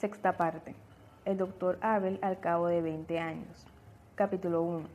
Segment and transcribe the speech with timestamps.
[0.00, 0.74] Sexta parte.
[1.26, 3.66] El doctor Abel al cabo de 20 años.
[4.14, 4.88] Capítulo 1.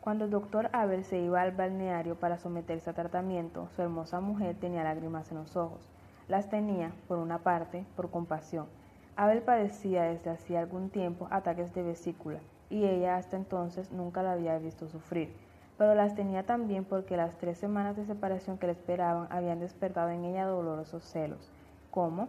[0.00, 4.56] Cuando el doctor Abel se iba al balneario para someterse a tratamiento, su hermosa mujer
[4.56, 5.88] tenía lágrimas en los ojos.
[6.26, 8.66] Las tenía, por una parte, por compasión.
[9.14, 14.32] Abel padecía desde hacía algún tiempo ataques de vesícula, y ella hasta entonces nunca la
[14.32, 15.32] había visto sufrir,
[15.76, 20.08] pero las tenía también porque las tres semanas de separación que le esperaban habían despertado
[20.08, 21.48] en ella dolorosos celos.
[21.92, 22.28] ¿Cómo?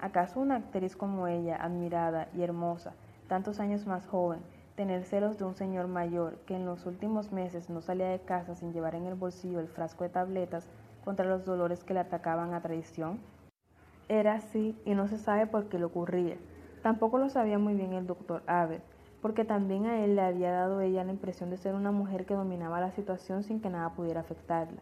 [0.00, 2.94] ¿Acaso una actriz como ella, admirada y hermosa,
[3.28, 4.40] tantos años más joven,
[4.74, 8.54] tener celos de un señor mayor que en los últimos meses no salía de casa
[8.54, 10.66] sin llevar en el bolsillo el frasco de tabletas
[11.04, 13.20] contra los dolores que le atacaban a traición?
[14.08, 16.38] Era así y no se sabe por qué le ocurría.
[16.82, 18.80] Tampoco lo sabía muy bien el doctor Abel,
[19.20, 22.34] porque también a él le había dado ella la impresión de ser una mujer que
[22.34, 24.80] dominaba la situación sin que nada pudiera afectarla.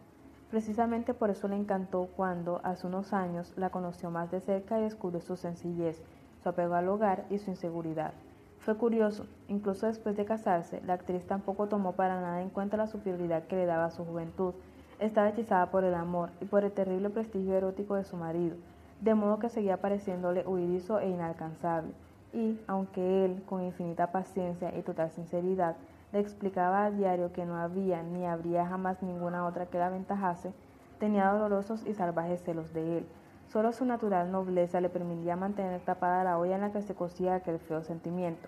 [0.49, 4.83] Precisamente por eso le encantó cuando, hace unos años, la conoció más de cerca y
[4.83, 6.01] descubrió su sencillez,
[6.41, 8.13] su apego al hogar y su inseguridad.
[8.59, 12.87] Fue curioso, incluso después de casarse, la actriz tampoco tomó para nada en cuenta la
[12.87, 14.53] superioridad que le daba su juventud.
[14.99, 18.57] Estaba hechizada por el amor y por el terrible prestigio erótico de su marido,
[19.01, 21.93] de modo que seguía pareciéndole huidizo e inalcanzable.
[22.33, 25.77] Y, aunque él, con infinita paciencia y total sinceridad,
[26.11, 30.53] le explicaba a diario que no había ni habría jamás ninguna otra que la aventajase,
[30.99, 33.07] tenía dolorosos y salvajes celos de él.
[33.47, 37.35] Solo su natural nobleza le permitía mantener tapada la olla en la que se cocía
[37.35, 38.47] aquel feo sentimiento,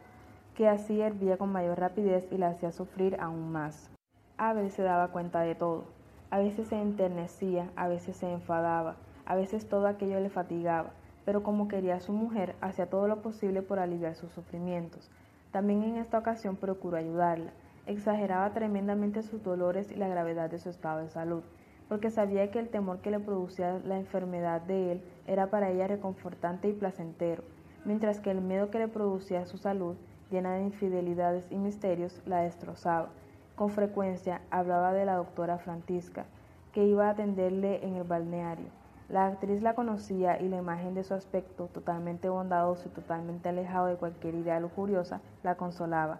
[0.55, 3.89] que así hervía con mayor rapidez y la hacía sufrir aún más.
[4.37, 5.85] Abel se daba cuenta de todo.
[6.29, 8.95] A veces se enternecía, a veces se enfadaba,
[9.25, 10.91] a veces todo aquello le fatigaba,
[11.25, 15.09] pero como quería a su mujer, hacía todo lo posible por aliviar sus sufrimientos.
[15.51, 17.51] También en esta ocasión procuró ayudarla.
[17.85, 21.43] Exageraba tremendamente sus dolores y la gravedad de su estado de salud,
[21.89, 25.87] porque sabía que el temor que le producía la enfermedad de él era para ella
[25.87, 27.43] reconfortante y placentero,
[27.83, 29.97] mientras que el miedo que le producía su salud,
[30.29, 33.09] llena de infidelidades y misterios, la destrozaba.
[33.55, 36.25] Con frecuencia hablaba de la doctora Francisca,
[36.71, 38.80] que iba a atenderle en el balneario.
[39.11, 43.87] La actriz la conocía y la imagen de su aspecto, totalmente bondadoso y totalmente alejado
[43.87, 46.19] de cualquier idea lujuriosa, la consolaba.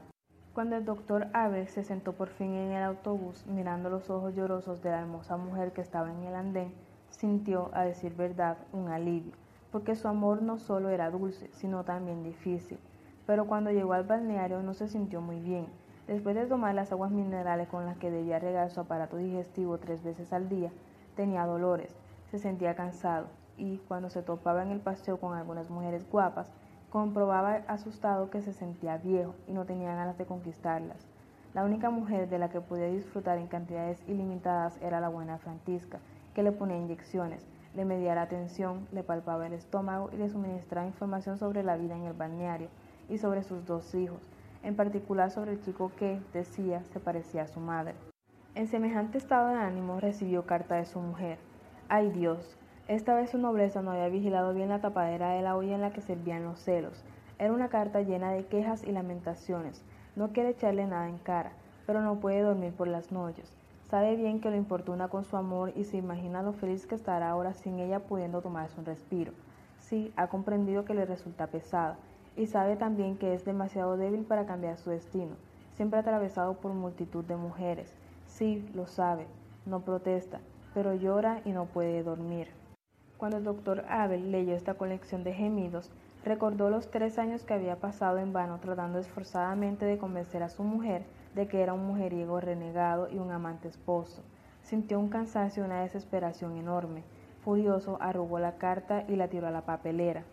[0.54, 4.84] Cuando el doctor Abel se sentó por fin en el autobús, mirando los ojos llorosos
[4.84, 6.74] de la hermosa mujer que estaba en el andén,
[7.12, 9.36] sintió, a decir verdad, un alivio,
[9.72, 12.78] porque su amor no solo era dulce, sino también difícil.
[13.26, 15.68] Pero cuando llegó al balneario no se sintió muy bien.
[16.08, 20.04] Después de tomar las aguas minerales con las que debía regar su aparato digestivo tres
[20.04, 20.74] veces al día,
[21.16, 22.01] tenía dolores,
[22.32, 23.28] se sentía cansado
[23.58, 26.50] y, cuando se topaba en el paseo con algunas mujeres guapas,
[26.90, 31.06] comprobaba asustado que se sentía viejo y no tenía ganas de conquistarlas.
[31.54, 36.00] La única mujer de la que podía disfrutar en cantidades ilimitadas era la buena Francisca,
[36.34, 40.88] que le ponía inyecciones, le medía la tensión, le palpaba el estómago y le suministraba
[40.88, 42.70] información sobre la vida en el balneario
[43.10, 44.22] y sobre sus dos hijos,
[44.64, 47.96] en particular sobre el chico que, decía, se parecía a su madre.
[48.56, 51.38] En semejante estado de ánimo recibió carta de su mujer,
[51.94, 52.56] ¡Ay Dios!
[52.88, 55.92] Esta vez su nobleza no había vigilado bien la tapadera de la olla en la
[55.92, 57.04] que servían los celos.
[57.38, 59.84] Era una carta llena de quejas y lamentaciones.
[60.16, 61.52] No quiere echarle nada en cara,
[61.86, 63.52] pero no puede dormir por las noches.
[63.90, 67.30] Sabe bien que lo importuna con su amor y se imagina lo feliz que estará
[67.30, 69.34] ahora sin ella pudiendo tomarse un respiro.
[69.80, 71.98] Sí, ha comprendido que le resulta pesada,
[72.38, 75.36] y sabe también que es demasiado débil para cambiar su destino,
[75.74, 77.94] siempre atravesado por multitud de mujeres.
[78.28, 79.28] Sí, lo sabe,
[79.66, 80.40] no protesta,
[80.74, 82.50] pero llora y no puede dormir.
[83.18, 85.92] Cuando el doctor Abel leyó esta colección de gemidos,
[86.26, 90.64] recordó los tres años que había pasado en vano tratando esforzadamente de convencer a su
[90.64, 91.04] mujer
[91.36, 94.24] de que era un mujeriego renegado y un amante esposo.
[94.64, 97.04] Sintió un cansancio y una desesperación enorme.
[97.44, 100.24] Furioso, arrugó la carta y la tiró a la papelera.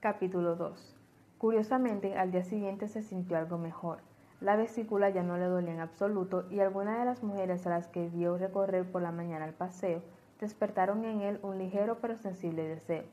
[0.00, 0.96] Capítulo 2.
[1.38, 3.98] Curiosamente, al día siguiente se sintió algo mejor.
[4.40, 7.88] La vesícula ya no le dolía en absoluto y algunas de las mujeres a las
[7.88, 10.02] que vio recorrer por la mañana al paseo
[10.38, 13.04] despertaron en él un ligero pero sensible deseo.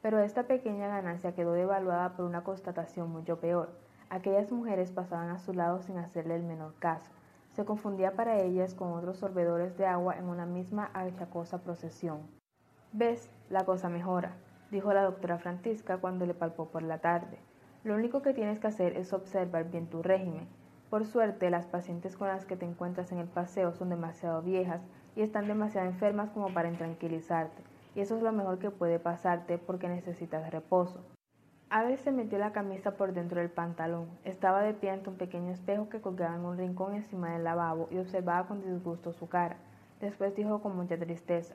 [0.00, 3.68] Pero esta pequeña ganancia quedó devaluada por una constatación mucho peor.
[4.08, 7.10] Aquellas mujeres pasaban a su lado sin hacerle el menor caso.
[7.52, 12.20] Se confundía para ellas con otros sorbedores de agua en una misma achacosa procesión.
[12.92, 13.28] ¿Ves?
[13.50, 14.32] La cosa mejora,
[14.70, 17.38] dijo la doctora Francisca cuando le palpó por la tarde.
[17.84, 20.48] Lo único que tienes que hacer es observar bien tu régimen
[20.90, 24.82] por suerte, las pacientes con las que te encuentras en el paseo son demasiado viejas
[25.14, 27.62] y están demasiado enfermas como para intranquilizarte,
[27.94, 31.00] y eso es lo mejor que puede pasarte porque necesitas reposo.
[31.72, 34.08] Abel se metió la camisa por dentro del pantalón.
[34.24, 37.86] Estaba de pie ante un pequeño espejo que colgaba en un rincón encima del lavabo
[37.92, 39.56] y observaba con disgusto su cara.
[40.00, 41.54] Después dijo con mucha tristeza,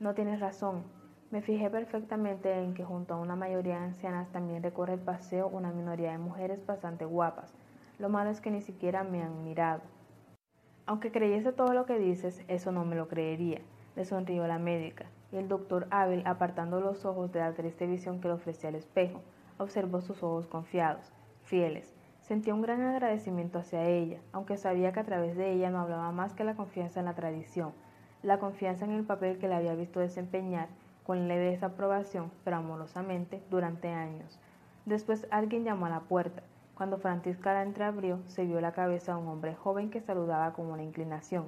[0.00, 0.84] No tienes razón.
[1.30, 5.48] Me fijé perfectamente en que junto a una mayoría de ancianas también recorre el paseo
[5.48, 7.52] una minoría de mujeres bastante guapas.
[8.02, 9.80] Lo malo es que ni siquiera me han mirado.
[10.86, 13.60] Aunque creyese todo lo que dices, eso no me lo creería,
[13.94, 18.20] le sonrió la médica, y el doctor Abel, apartando los ojos de la triste visión
[18.20, 19.20] que le ofrecía el espejo,
[19.56, 21.12] observó sus ojos confiados,
[21.44, 21.94] fieles.
[22.22, 26.10] Sentía un gran agradecimiento hacia ella, aunque sabía que a través de ella no hablaba
[26.10, 27.70] más que la confianza en la tradición,
[28.24, 30.66] la confianza en el papel que le había visto desempeñar
[31.06, 34.40] con leve desaprobación, pero amorosamente, durante años.
[34.86, 36.42] Después alguien llamó a la puerta.
[36.82, 40.66] Cuando Francisca la entreabrió, se vio la cabeza de un hombre joven que saludaba con
[40.66, 41.44] una inclinación.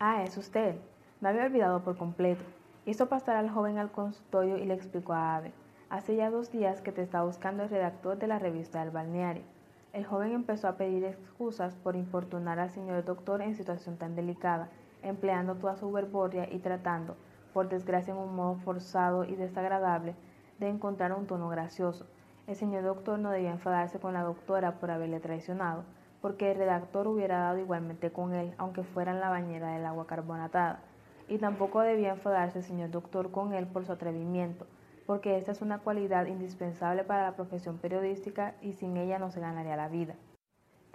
[0.00, 0.74] Ah, es usted.
[1.20, 2.42] Me había olvidado por completo.
[2.84, 5.52] Hizo pasar al joven al consultorio y le explicó a Ave.
[5.90, 9.44] Hace ya dos días que te está buscando el redactor de la revista del balneario.
[9.92, 14.70] El joven empezó a pedir excusas por importunar al señor doctor en situación tan delicada,
[15.02, 17.16] empleando toda su verborria y tratando,
[17.52, 20.16] por desgracia en un modo forzado y desagradable,
[20.58, 22.08] de encontrar un tono gracioso.
[22.48, 25.84] El señor doctor no debía enfadarse con la doctora por haberle traicionado,
[26.22, 30.06] porque el redactor hubiera dado igualmente con él, aunque fuera en la bañera del agua
[30.06, 30.80] carbonatada.
[31.28, 34.66] Y tampoco debía enfadarse el señor doctor con él por su atrevimiento,
[35.04, 39.40] porque esta es una cualidad indispensable para la profesión periodística y sin ella no se
[39.40, 40.14] ganaría la vida.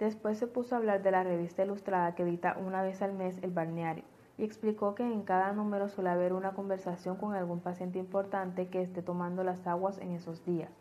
[0.00, 3.38] Después se puso a hablar de la revista ilustrada que edita una vez al mes
[3.42, 4.02] el balneario,
[4.38, 8.82] y explicó que en cada número suele haber una conversación con algún paciente importante que
[8.82, 10.72] esté tomando las aguas en esos días.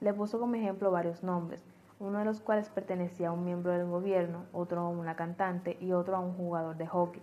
[0.00, 1.62] Le puso como ejemplo varios nombres,
[1.98, 5.92] uno de los cuales pertenecía a un miembro del gobierno, otro a una cantante y
[5.92, 7.22] otro a un jugador de hockey.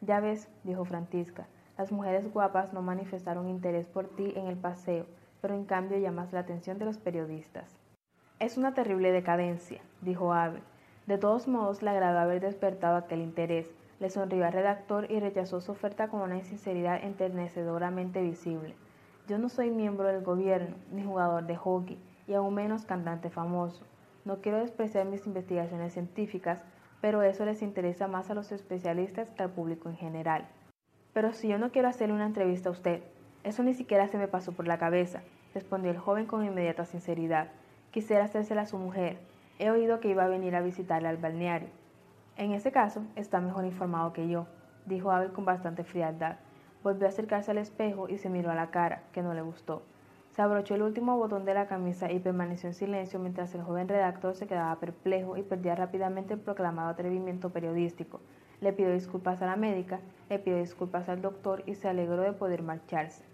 [0.00, 1.46] Ya ves, dijo Francisca,
[1.78, 5.06] las mujeres guapas no manifestaron interés por ti en el paseo,
[5.40, 7.78] pero en cambio llamas la atención de los periodistas.
[8.40, 10.62] Es una terrible decadencia, dijo Abel.
[11.06, 15.60] De todos modos, le agradó haber despertado aquel interés, le sonrió al redactor y rechazó
[15.60, 18.74] su oferta con una insinceridad enternecedoramente visible.
[19.28, 23.84] Yo no soy miembro del gobierno, ni jugador de hockey, y aún menos cantante famoso.
[24.24, 26.64] No quiero despreciar mis investigaciones científicas,
[27.00, 30.48] pero eso les interesa más a los especialistas que al público en general.
[31.12, 33.02] Pero si yo no quiero hacerle una entrevista a usted,
[33.44, 35.22] eso ni siquiera se me pasó por la cabeza,
[35.54, 37.48] respondió el joven con inmediata sinceridad.
[37.92, 39.18] Quisiera hacérsela a su mujer.
[39.58, 41.68] He oído que iba a venir a visitarla al balneario.
[42.36, 44.46] En ese caso, está mejor informado que yo,
[44.84, 46.36] dijo Abel con bastante frialdad.
[46.82, 49.82] Volvió a acercarse al espejo y se miró a la cara, que no le gustó.
[50.36, 53.88] Se abrochó el último botón de la camisa y permaneció en silencio mientras el joven
[53.88, 58.20] redactor se quedaba perplejo y perdía rápidamente el proclamado atrevimiento periodístico.
[58.60, 62.34] Le pidió disculpas a la médica, le pidió disculpas al doctor y se alegró de
[62.34, 63.24] poder marcharse.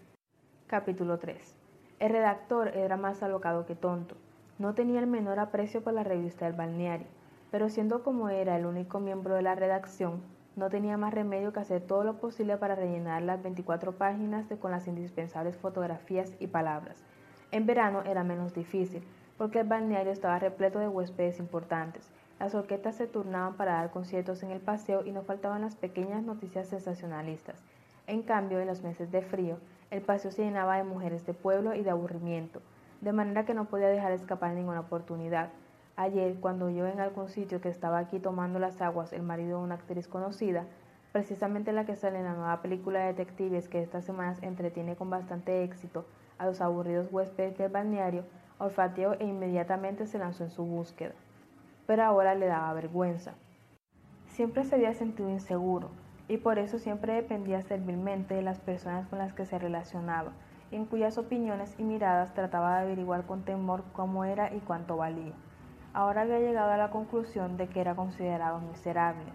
[0.69, 1.57] Capítulo 3.
[1.99, 4.15] El redactor era más alocado que tonto.
[4.61, 7.09] No tenía el menor aprecio por la revista del balneario
[7.53, 10.23] pero siendo como era el único miembro de la redacción,
[10.55, 14.71] no tenía más remedio que hacer todo lo posible para rellenar las 24 páginas con
[14.71, 17.03] las indispensables fotografías y palabras.
[17.51, 19.03] En verano era menos difícil,
[19.39, 22.11] porque el balneario estaba repleto de huéspedes importantes.
[22.39, 26.23] Las orquestas se turnaban para dar conciertos en el paseo y no faltaban las pequeñas
[26.23, 27.63] noticias sensacionalistas.
[28.07, 29.59] En cambio, en los meses de frío,
[29.91, 32.61] el paseo se llenaba de mujeres de pueblo y de aburrimiento,
[33.01, 35.51] de manera que no podía dejar escapar ninguna oportunidad.
[35.97, 39.65] Ayer, cuando yo en algún sitio que estaba aquí tomando las aguas el marido de
[39.65, 40.65] una actriz conocida,
[41.13, 45.11] precisamente la que sale en la nueva película de detectives que estas semanas entretiene con
[45.11, 46.07] bastante éxito
[46.39, 48.25] a los aburridos huéspedes del balneario,
[48.59, 51.13] olfateó e inmediatamente se lanzó en su búsqueda.
[51.87, 53.35] Pero ahora le daba vergüenza.
[54.29, 55.91] Siempre se había sentido inseguro
[56.27, 60.33] y por eso siempre dependía servilmente de las personas con las que se relacionaba,
[60.71, 65.35] en cuyas opiniones y miradas trataba de averiguar con temor cómo era y cuánto valía.
[65.95, 69.27] Ahora había llegado a la conclusión de que era considerado miserable,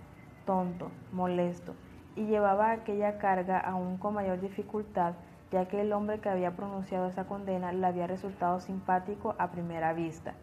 [0.46, 1.76] tonto, molesto,
[2.16, 5.14] y llevaba aquella carga aún con mayor dificultad,
[5.52, 9.94] ya que el hombre que había pronunciado esa condena le había resultado simpático a primera
[9.94, 10.34] vista.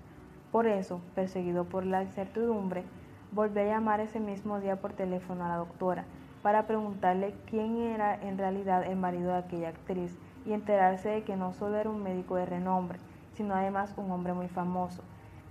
[0.52, 2.84] Por eso, perseguido por la incertidumbre,
[3.32, 6.04] volvió a llamar ese mismo día por teléfono a la doctora
[6.42, 10.16] para preguntarle quién era en realidad el marido de aquella actriz
[10.46, 13.00] y enterarse de que no solo era un médico de renombre,
[13.32, 15.02] sino además un hombre muy famoso,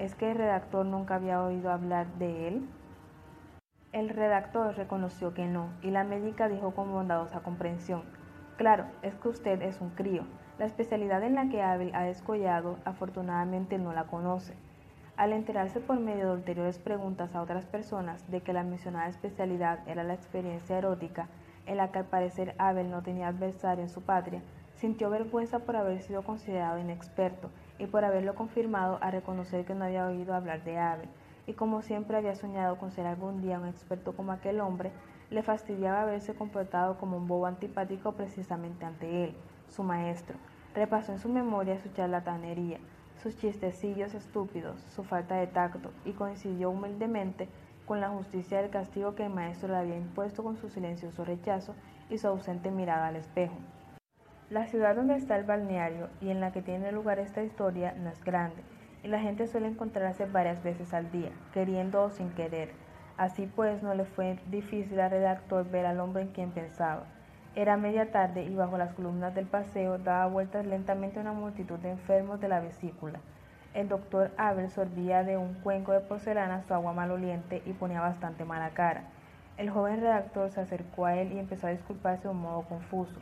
[0.03, 2.67] ¿Es que el redactor nunca había oído hablar de él?
[3.93, 8.03] El redactor reconoció que no, y la médica dijo con bondadosa comprensión,
[8.57, 10.25] Claro, es que usted es un crío.
[10.59, 14.55] La especialidad en la que Abel ha descollado, afortunadamente no la conoce.
[15.15, 19.87] Al enterarse por medio de ulteriores preguntas a otras personas de que la mencionada especialidad
[19.87, 21.29] era la experiencia erótica,
[21.65, 24.41] en la que al parecer Abel no tenía adversario en su patria,
[24.75, 27.49] sintió vergüenza por haber sido considerado inexperto
[27.83, 31.09] y por haberlo confirmado a reconocer que no había oído hablar de Abel,
[31.45, 34.91] y como siempre había soñado con ser algún día un experto como aquel hombre,
[35.29, 39.35] le fastidiaba haberse comportado como un bobo antipático precisamente ante él,
[39.67, 40.37] su maestro.
[40.73, 42.79] Repasó en su memoria su charlatanería,
[43.21, 47.49] sus chistecillos estúpidos, su falta de tacto, y coincidió humildemente
[47.85, 51.75] con la justicia del castigo que el maestro le había impuesto con su silencioso rechazo
[52.09, 53.55] y su ausente mirada al espejo.
[54.49, 58.09] La ciudad donde está el balneario y en la que tiene lugar esta historia no
[58.09, 58.61] es grande,
[59.01, 62.71] y la gente suele encontrarse varias veces al día, queriendo o sin querer.
[63.17, 67.03] Así pues, no le fue difícil al redactor ver al hombre en quien pensaba.
[67.55, 71.91] Era media tarde y bajo las columnas del paseo daba vueltas lentamente una multitud de
[71.91, 73.19] enfermos de la vesícula.
[73.73, 78.43] El doctor Abel sorbía de un cuenco de porcelana su agua maloliente y ponía bastante
[78.43, 79.03] mala cara.
[79.57, 83.19] El joven redactor se acercó a él y empezó a disculparse de un modo confuso.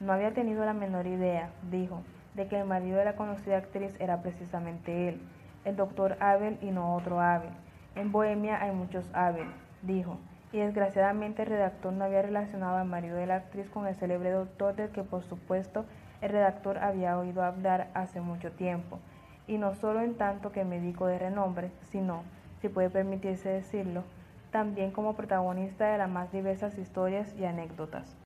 [0.00, 2.02] No había tenido la menor idea, dijo,
[2.34, 5.20] de que el marido de la conocida actriz era precisamente él,
[5.64, 7.50] el doctor Abel y no otro Abel.
[7.94, 9.48] En Bohemia hay muchos Abel,
[9.82, 10.18] dijo
[10.52, 14.30] y desgraciadamente el redactor no había relacionado al marido de la actriz con el célebre
[14.30, 15.84] doctor del que por supuesto
[16.20, 18.98] el redactor había oído hablar hace mucho tiempo,
[19.46, 22.22] y no solo en tanto que médico de renombre, sino,
[22.62, 24.02] si puede permitirse decirlo,
[24.50, 28.16] también como protagonista de las más diversas historias y anécdotas.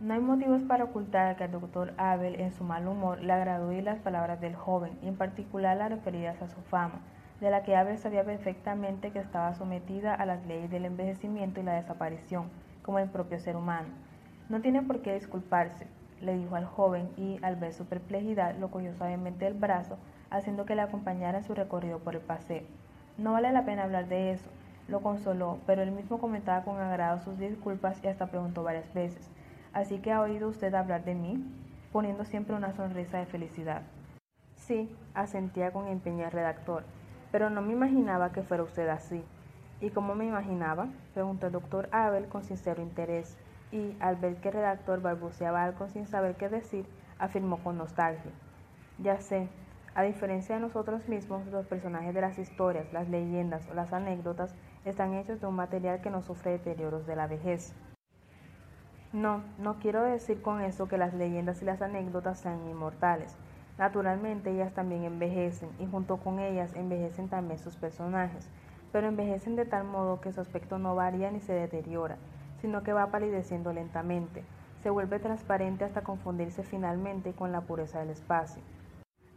[0.00, 3.68] No hay motivos para ocultar que al doctor Abel en su mal humor le agradó
[3.68, 7.00] oír las palabras del joven, y en particular las referidas a su fama,
[7.40, 11.62] de la que Abel sabía perfectamente que estaba sometida a las leyes del envejecimiento y
[11.62, 12.50] la desaparición,
[12.82, 13.88] como el propio ser humano.
[14.48, 15.86] No tiene por qué disculparse,
[16.20, 19.96] le dijo al joven y, al ver su perplejidad, lo cogió suavemente del brazo,
[20.28, 22.64] haciendo que le acompañara en su recorrido por el paseo.
[23.16, 24.50] No vale la pena hablar de eso,
[24.88, 29.30] lo consoló, pero él mismo comentaba con agrado sus disculpas y hasta preguntó varias veces,
[29.74, 31.44] ¿así que ha oído usted hablar de mí?
[31.94, 33.82] poniendo siempre una sonrisa de felicidad.
[34.56, 36.82] Sí, asentía con empeño el redactor,
[37.30, 39.22] pero no me imaginaba que fuera usted así.
[39.80, 40.88] ¿Y cómo me imaginaba?
[41.12, 43.36] preguntó el doctor Abel con sincero interés,
[43.70, 46.84] y al ver que el redactor balbuceaba algo sin saber qué decir,
[47.20, 48.32] afirmó con nostalgia.
[48.98, 49.48] Ya sé,
[49.94, 54.52] a diferencia de nosotros mismos, los personajes de las historias, las leyendas o las anécdotas
[54.84, 57.72] están hechos de un material que no sufre deterioros de la vejez.
[59.14, 63.34] No, no quiero decir con eso que las leyendas y las anécdotas sean inmortales,
[63.78, 68.48] Naturalmente ellas también envejecen y junto con ellas envejecen también sus personajes,
[68.92, 72.16] pero envejecen de tal modo que su aspecto no varía ni se deteriora,
[72.60, 74.44] sino que va palideciendo lentamente,
[74.82, 78.62] se vuelve transparente hasta confundirse finalmente con la pureza del espacio.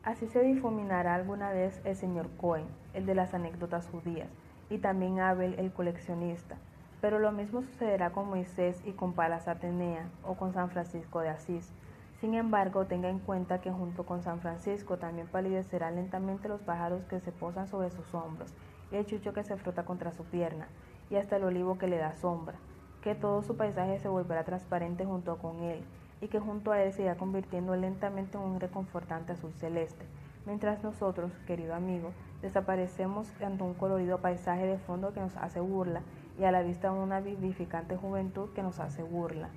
[0.03, 4.29] Así se difuminará alguna vez el señor Cohen, el de las anécdotas judías,
[4.69, 6.57] y también Abel el coleccionista,
[7.01, 11.29] pero lo mismo sucederá con Moisés y con Palas Atenea o con San Francisco de
[11.29, 11.71] Asís,
[12.19, 17.05] sin embargo, tenga en cuenta que junto con San Francisco también palidecerán lentamente los pájaros
[17.05, 18.55] que se posan sobre sus hombros,
[18.91, 20.67] el chucho que se frota contra su pierna,
[21.11, 22.55] y hasta el olivo que le da sombra,
[23.03, 25.83] que todo su paisaje se volverá transparente junto con él,
[26.19, 30.05] y que junto a él se irá convirtiendo lentamente en un reconfortante azul celeste,
[30.47, 36.01] mientras nosotros, querido amigo, desaparecemos ante un colorido paisaje de fondo que nos hace burla,
[36.39, 39.49] y a la vista una vivificante juventud que nos hace burla.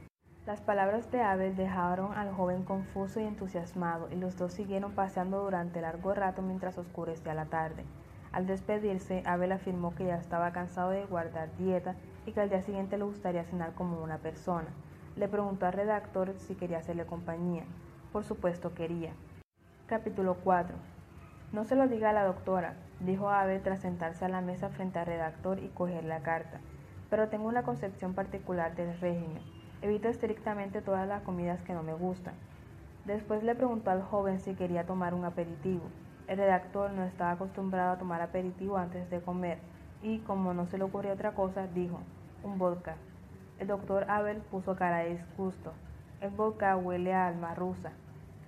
[0.46, 5.42] Las palabras de Abel dejaron al joven confuso y entusiasmado, y los dos siguieron paseando
[5.44, 7.84] durante largo rato mientras oscurecía la tarde.
[8.32, 11.94] Al despedirse, Abel afirmó que ya estaba cansado de guardar dieta
[12.26, 14.68] y que al día siguiente le gustaría cenar como una persona.
[15.16, 17.64] Le preguntó al redactor si quería hacerle compañía.
[18.12, 19.12] Por supuesto quería.
[19.86, 20.74] Capítulo 4.
[21.52, 25.00] No se lo diga a la doctora, dijo Abel tras sentarse a la mesa frente
[25.00, 26.60] al redactor y coger la carta.
[27.10, 29.42] Pero tengo una concepción particular del régimen.
[29.82, 32.34] Evito estrictamente todas las comidas que no me gustan.
[33.04, 35.82] Después le preguntó al joven si quería tomar un aperitivo.
[36.28, 39.58] El redactor no estaba acostumbrado a tomar aperitivo antes de comer
[40.02, 41.98] y, como no se le ocurrió otra cosa, dijo,
[42.44, 42.94] un vodka.
[43.58, 45.72] El doctor Abel puso cara de disgusto.
[46.20, 47.92] El vodka huele a alma rusa.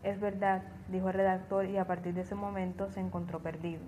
[0.02, 3.82] Es verdad, dijo el redactor y a partir de ese momento se encontró perdido.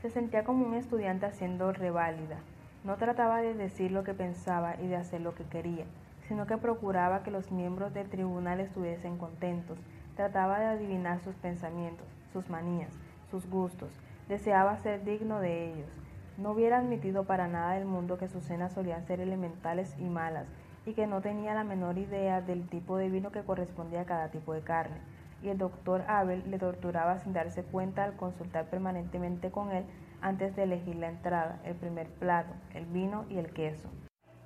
[0.00, 2.38] Se sentía como un estudiante haciendo reválida.
[2.84, 5.84] No trataba de decir lo que pensaba y de hacer lo que quería
[6.28, 9.78] sino que procuraba que los miembros del tribunal estuviesen contentos,
[10.14, 12.92] trataba de adivinar sus pensamientos, sus manías,
[13.30, 13.88] sus gustos,
[14.28, 15.88] deseaba ser digno de ellos.
[16.36, 20.46] No hubiera admitido para nada del mundo que sus cenas solían ser elementales y malas,
[20.84, 24.28] y que no tenía la menor idea del tipo de vino que correspondía a cada
[24.28, 24.96] tipo de carne.
[25.42, 29.84] Y el doctor Abel le torturaba sin darse cuenta al consultar permanentemente con él
[30.20, 33.88] antes de elegir la entrada, el primer plato, el vino y el queso.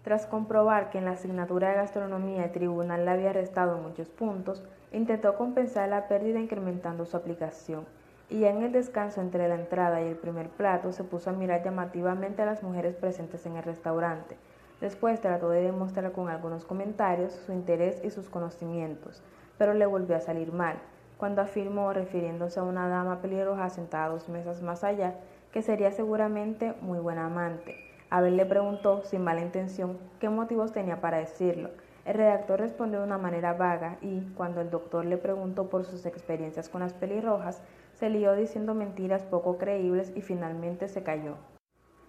[0.02, 4.64] Tras comprobar que en la asignatura de gastronomía el tribunal le había restado muchos puntos,
[4.92, 7.86] intentó compensar la pérdida incrementando su aplicación,
[8.28, 11.34] y ya en el descanso entre la entrada y el primer plato se puso a
[11.34, 14.36] mirar llamativamente a las mujeres presentes en el restaurante.
[14.80, 19.22] Después trató de demostrar con algunos comentarios su interés y sus conocimientos.
[19.58, 20.76] pero le volvió a salir mal,
[21.18, 25.14] cuando afirmó, refiriéndose a una dama pelirroja sentada dos mesas más allá,
[25.52, 27.76] que sería seguramente muy buena amante.
[28.10, 31.70] Abel le preguntó, sin mala intención, qué motivos tenía para decirlo.
[32.04, 36.04] El redactor respondió de una manera vaga y, cuando el doctor le preguntó por sus
[36.04, 37.62] experiencias con las pelirrojas,
[37.94, 41.36] se lió diciendo mentiras poco creíbles y finalmente se cayó.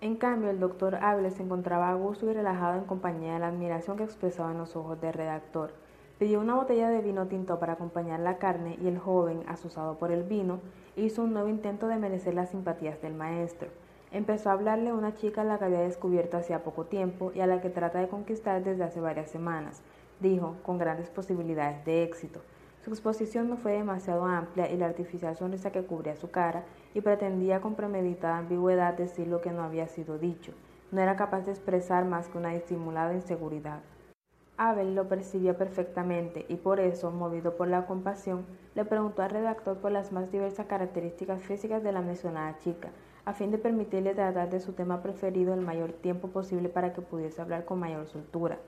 [0.02, 3.48] En cambio, el doctor Abel se encontraba a gusto y relajado en compañía de la
[3.48, 5.74] admiración que expresaba en los ojos del redactor.
[6.18, 10.12] Pidió una botella de vino tinto para acompañar la carne y el joven, asusado por
[10.12, 10.60] el vino,
[10.96, 13.70] hizo un nuevo intento de merecer las simpatías del maestro.
[14.12, 17.40] Empezó a hablarle a una chica a la que había descubierto hacía poco tiempo y
[17.40, 19.82] a la que trata de conquistar desde hace varias semanas,
[20.20, 22.42] dijo, con grandes posibilidades de éxito.
[22.84, 27.02] Su exposición no fue demasiado amplia y la artificial sonrisa que cubría su cara y
[27.02, 30.54] pretendía con premeditada ambigüedad decir lo que no había sido dicho.
[30.92, 33.80] No era capaz de expresar más que una disimulada inseguridad.
[34.58, 38.46] Abel lo percibía perfectamente y por eso, movido por la compasión,
[38.76, 42.90] le preguntó al redactor por las más diversas características físicas de la mencionada chica,
[43.26, 47.02] a fin de permitirle tratar de su tema preferido el mayor tiempo posible para que
[47.02, 48.60] pudiese hablar con mayor soltura.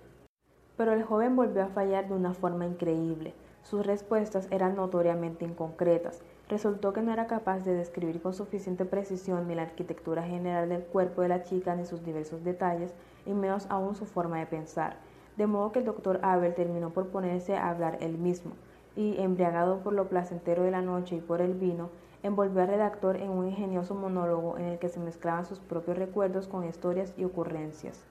[0.76, 3.36] Pero el joven volvió a fallar de una forma increíble.
[3.62, 6.22] Sus respuestas eran notoriamente inconcretas.
[6.50, 10.84] Resultó que no era capaz de describir con suficiente precisión ni la arquitectura general del
[10.84, 12.94] cuerpo de la chica ni sus diversos detalles,
[13.26, 14.98] y menos aún su forma de pensar
[15.38, 18.52] de modo que el doctor Abel terminó por ponerse a hablar él mismo,
[18.96, 21.90] y, embriagado por lo placentero de la noche y por el vino,
[22.24, 26.48] envolvió al redactor en un ingenioso monólogo en el que se mezclaban sus propios recuerdos
[26.48, 28.04] con historias y ocurrencias.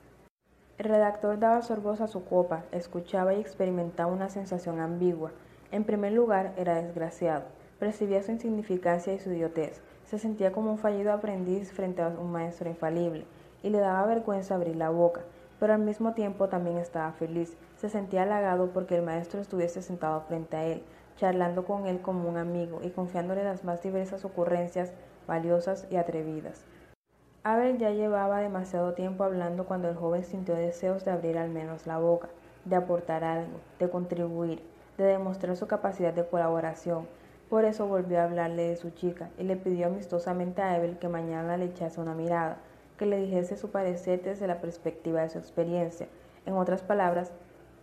[0.79, 5.31] El redactor daba sorbos a su copa, escuchaba y experimentaba una sensación ambigua.
[5.71, 7.45] En primer lugar, era desgraciado,
[7.79, 12.31] percibía su insignificancia y su idiotez, se sentía como un fallido aprendiz frente a un
[12.31, 13.25] maestro infalible,
[13.63, 15.23] y le daba vergüenza abrir la boca,
[15.65, 17.57] pero al mismo tiempo también estaba feliz.
[17.79, 20.83] Se sentía halagado porque el maestro estuviese sentado frente a él,
[21.17, 24.93] charlando con él como un amigo y confiándole las más diversas ocurrencias
[25.27, 26.67] valiosas y atrevidas.
[27.45, 31.87] Abel ya llevaba demasiado tiempo hablando cuando el joven sintió deseos de abrir al menos
[31.87, 32.29] la boca,
[32.67, 34.63] de aportar algo, de contribuir,
[34.99, 37.09] de demostrar su capacidad de colaboración.
[37.49, 41.09] Por eso volvió a hablarle de su chica y le pidió amistosamente a Abel que
[41.09, 42.59] mañana le echase una mirada,
[43.07, 46.09] le dijese su parecer desde la perspectiva de su experiencia.
[46.47, 47.33] En otras palabras,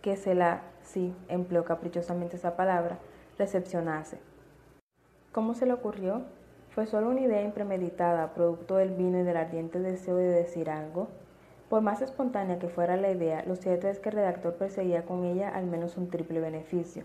[0.02, 2.98] que se la, sí, empleó caprichosamente esa palabra,
[3.38, 4.18] recepcionase.
[5.32, 6.22] ¿Cómo se le ocurrió?
[6.70, 11.08] ¿Fue solo una idea impremeditada, producto del vino y del ardiente deseo de decir algo?
[11.68, 15.24] Por más espontánea que fuera la idea, lo cierto es que el redactor perseguía con
[15.24, 17.04] ella al menos un triple beneficio.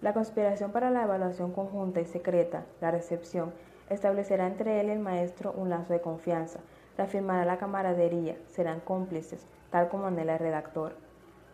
[0.00, 3.52] La conspiración para la evaluación conjunta y secreta, la recepción,
[3.88, 6.60] establecerá entre él y el maestro un lazo de confianza,
[7.00, 10.92] reafirmará la camaradería, serán cómplices, tal como anhela el redactor.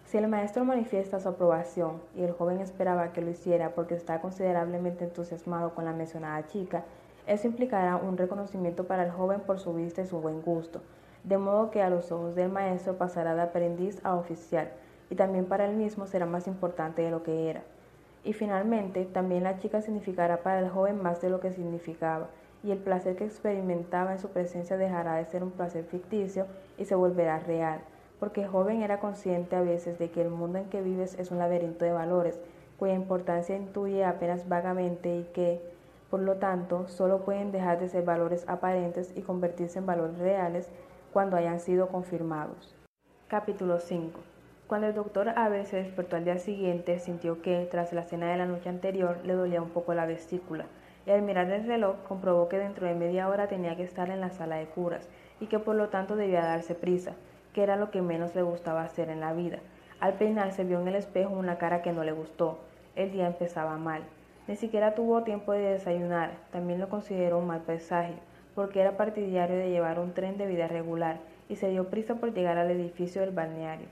[0.05, 4.21] Si el maestro manifiesta su aprobación y el joven esperaba que lo hiciera porque está
[4.21, 6.83] considerablemente entusiasmado con la mencionada chica,
[7.29, 10.81] eso implicará un reconocimiento para el joven por su vista y su buen gusto,
[11.23, 14.71] de modo que a los ojos del maestro pasará de aprendiz a oficial,
[15.11, 17.63] y también para él mismo será más importante de lo que era.
[18.25, 22.27] Y finalmente, también la chica significará para el joven más de lo que significaba,
[22.67, 26.85] y el placer que experimentaba en su presencia dejará de ser un placer ficticio y
[26.85, 27.79] se volverá real,
[28.19, 31.39] porque joven era consciente a veces de que el mundo en que vives es un
[31.39, 32.41] laberinto de valores,
[32.77, 35.61] cuya importancia intuye apenas vagamente y que,
[36.11, 40.69] por lo tanto, solo pueden dejar de ser valores aparentes y convertirse en valores reales
[41.13, 42.75] cuando hayan sido confirmados.
[43.29, 44.19] Capítulo 5
[44.67, 48.39] Cuando el doctor Abel se despertó al día siguiente, sintió que, tras la cena de
[48.39, 50.67] la noche anterior, le dolía un poco la vesícula
[51.07, 54.21] y al mirar el reloj comprobó que dentro de media hora tenía que estar en
[54.21, 55.09] la sala de curas
[55.41, 57.13] y que por lo tanto debía darse prisa,
[57.55, 59.61] que era lo que menos le gustaba hacer en la vida.
[60.01, 62.59] Al peinarse vio en el espejo una cara que no le gustó.
[62.97, 64.03] El día empezaba mal.
[64.49, 66.33] Ni siquiera tuvo tiempo de desayunar.
[66.51, 68.17] También lo consideró un mal presagio,
[68.55, 72.35] porque era partidario de llevar un tren de vida regular y se dio prisa por
[72.35, 73.87] llegar al edificio del balneario.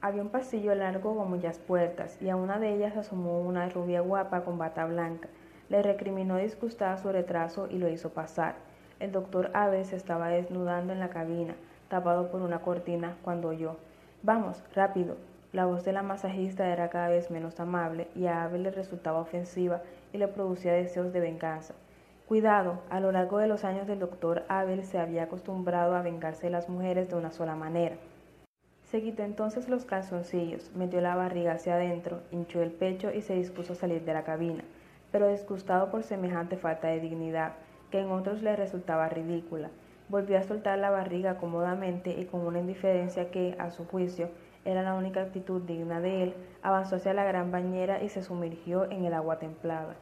[0.00, 4.00] Había un pasillo largo con muchas puertas y a una de ellas asomó una rubia
[4.00, 5.28] guapa con bata blanca
[5.70, 8.56] le recriminó disgustada su retraso y lo hizo pasar.
[8.98, 11.54] El doctor Abe se estaba desnudando en la cabina,
[11.88, 13.76] tapado por una cortina, cuando oyó.
[14.22, 15.16] Vamos, rápido.
[15.52, 19.20] La voz de la masajista era cada vez menos amable y a Abe le resultaba
[19.20, 19.80] ofensiva
[20.12, 21.74] y le producía deseos de venganza.
[22.26, 26.46] Cuidado, a lo largo de los años del doctor Abel se había acostumbrado a vengarse
[26.46, 27.96] de las mujeres de una sola manera.
[28.84, 33.34] Se quitó entonces los calzoncillos, metió la barriga hacia adentro, hinchó el pecho y se
[33.34, 34.64] dispuso a salir de la cabina
[35.12, 37.52] pero disgustado por semejante falta de dignidad,
[37.90, 39.70] que en otros le resultaba ridícula.
[40.08, 44.28] Volvió a soltar la barriga cómodamente y con una indiferencia que, a su juicio,
[44.64, 48.90] era la única actitud digna de él, avanzó hacia la gran bañera y se sumergió
[48.90, 49.96] en el agua templada.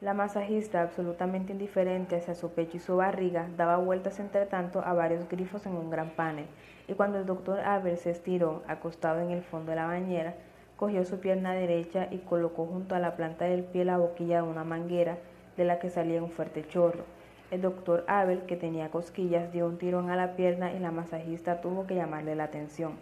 [0.00, 4.92] La masajista, absolutamente indiferente hacia su pecho y su barriga, daba vueltas entre tanto a
[4.92, 6.46] varios grifos en un gran panel,
[6.86, 10.36] y cuando el doctor Albert se estiró, acostado en el fondo de la bañera,
[10.78, 14.48] cogió su pierna derecha y colocó junto a la planta del pie la boquilla de
[14.48, 15.18] una manguera
[15.56, 17.04] de la que salía un fuerte chorro.
[17.50, 21.60] El doctor Abel, que tenía cosquillas, dio un tirón a la pierna y la masajista
[21.60, 22.92] tuvo que llamarle la atención.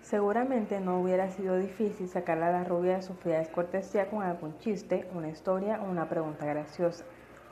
[0.00, 4.56] Seguramente no hubiera sido difícil sacar a la rubia de su fría descortesía con algún
[4.58, 7.04] chiste, una historia o una pregunta graciosa,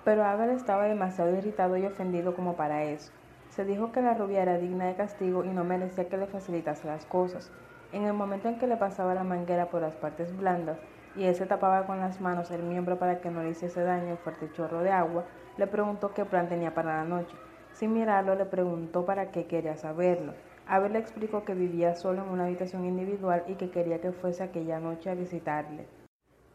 [0.03, 3.13] pero Abel estaba demasiado irritado y ofendido como para eso.
[3.51, 6.87] Se dijo que la rubia era digna de castigo y no merecía que le facilitase
[6.87, 7.51] las cosas.
[7.93, 10.79] En el momento en que le pasaba la manguera por las partes blandas
[11.15, 14.13] y él se tapaba con las manos el miembro para que no le hiciese daño
[14.13, 15.25] el fuerte chorro de agua,
[15.59, 17.37] le preguntó qué plan tenía para la noche.
[17.75, 20.33] Sin mirarlo, le preguntó para qué quería saberlo.
[20.67, 24.43] Abel le explicó que vivía solo en una habitación individual y que quería que fuese
[24.43, 25.87] aquella noche a visitarle.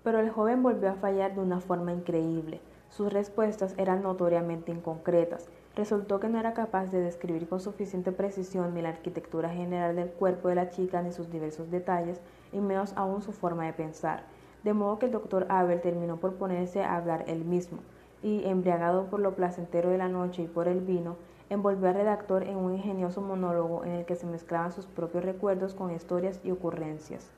[0.03, 2.61] Pero el joven volvió a fallar de una forma increíble.
[2.89, 5.49] Sus respuestas eran notoriamente inconcretas.
[5.77, 10.09] Resultó que no era capaz de describir con suficiente precisión ni la arquitectura general del
[10.09, 12.19] cuerpo de la chica ni sus diversos detalles,
[12.51, 14.23] y menos aún su forma de pensar.
[14.63, 17.77] De modo que el doctor Abel terminó por ponerse a hablar él mismo,
[18.23, 21.15] y, embriagado por lo placentero de la noche y por el vino,
[21.51, 25.75] envolvió al redactor en un ingenioso monólogo en el que se mezclaban sus propios recuerdos
[25.75, 27.29] con historias y ocurrencias.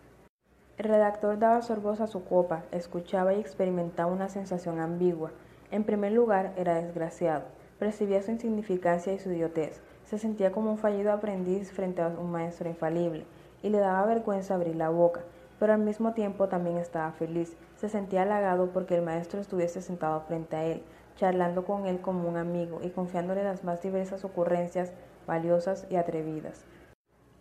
[0.77, 5.31] El redactor daba sorbos a su copa, escuchaba y experimentaba una sensación ambigua.
[5.71, 7.43] En primer lugar, era desgraciado,
[7.79, 12.31] percibía su insignificancia y su idiotez, se sentía como un fallido aprendiz frente a un
[12.31, 13.25] maestro infalible,
[13.63, 15.21] y le daba vergüenza abrir la boca,
[15.59, 20.21] pero al mismo tiempo también estaba feliz, se sentía halagado porque el maestro estuviese sentado
[20.21, 20.83] frente a él,
[21.15, 24.91] charlando con él como un amigo y confiándole las más diversas ocurrencias
[25.27, 26.65] valiosas y atrevidas.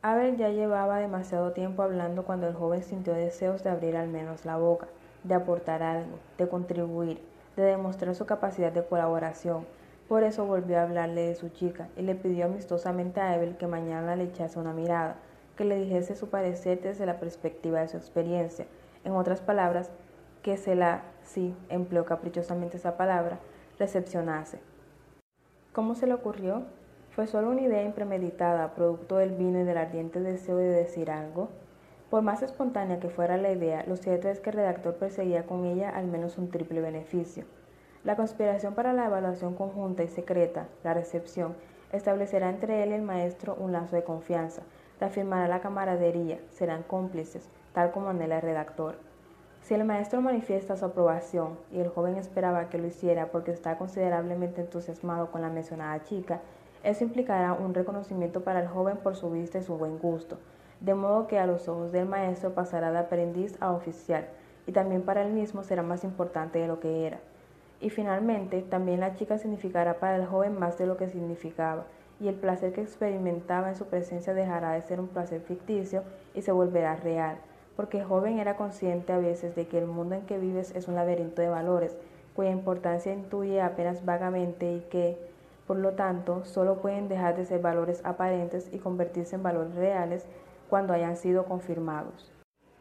[0.03, 4.45] Abel ya llevaba demasiado tiempo hablando cuando el joven sintió deseos de abrir al menos
[4.45, 4.87] la boca,
[5.25, 7.21] de aportar algo, de contribuir,
[7.57, 9.67] de demostrar su capacidad de colaboración.
[10.09, 13.67] Por eso volvió a hablarle de su chica y le pidió amistosamente a Abel que
[13.67, 15.17] mañana le echase una mirada,
[15.55, 18.67] que le dijese su parecer desde la perspectiva de su experiencia.
[19.05, 19.91] En otras palabras,
[20.43, 23.39] que se la, sí, empleó caprichosamente esa palabra,
[23.79, 24.61] recepcionase.
[25.75, 26.63] ¿Cómo se le ocurrió?
[27.11, 31.51] ¿Fue solo una idea impremeditada, producto del vino y del ardiente deseo de decir algo?
[32.09, 35.67] Por más espontánea que fuera la idea, lo cierto es que el redactor perseguía con
[35.67, 37.45] ella al menos un triple beneficio.
[38.05, 41.57] La conspiración para la evaluación conjunta y secreta, la recepción,
[41.93, 44.63] establecerá entre él y el maestro un lazo de confianza,
[45.01, 48.97] reafirmará la camaradería, serán cómplices, tal como anhela el redactor.
[49.63, 53.77] Si el maestro manifiesta su aprobación y el joven esperaba que lo hiciera porque está
[53.77, 56.41] considerablemente entusiasmado con la mencionada chica,
[56.85, 60.39] eso implicará un reconocimiento para el joven por su vista y su buen gusto,
[60.81, 64.29] de modo que a los ojos del maestro pasará de aprendiz a oficial,
[64.67, 67.19] y también para él mismo será más importante de lo que era.
[67.81, 71.85] Y finalmente, también la chica significará para el joven más de lo que significaba,
[72.21, 76.03] y el placer que experimentaba en su presencia dejará de ser un placer ficticio
[76.35, 77.39] y se volverá real,
[77.77, 80.89] porque el joven era consciente a veces de que el mundo en que vives es
[80.89, 81.97] un laberinto de valores,
[82.35, 85.17] cuya importancia intuye apenas vagamente y que,
[85.67, 90.27] por lo tanto, solo pueden dejar de ser valores aparentes y convertirse en valores reales
[90.69, 92.33] cuando hayan sido confirmados.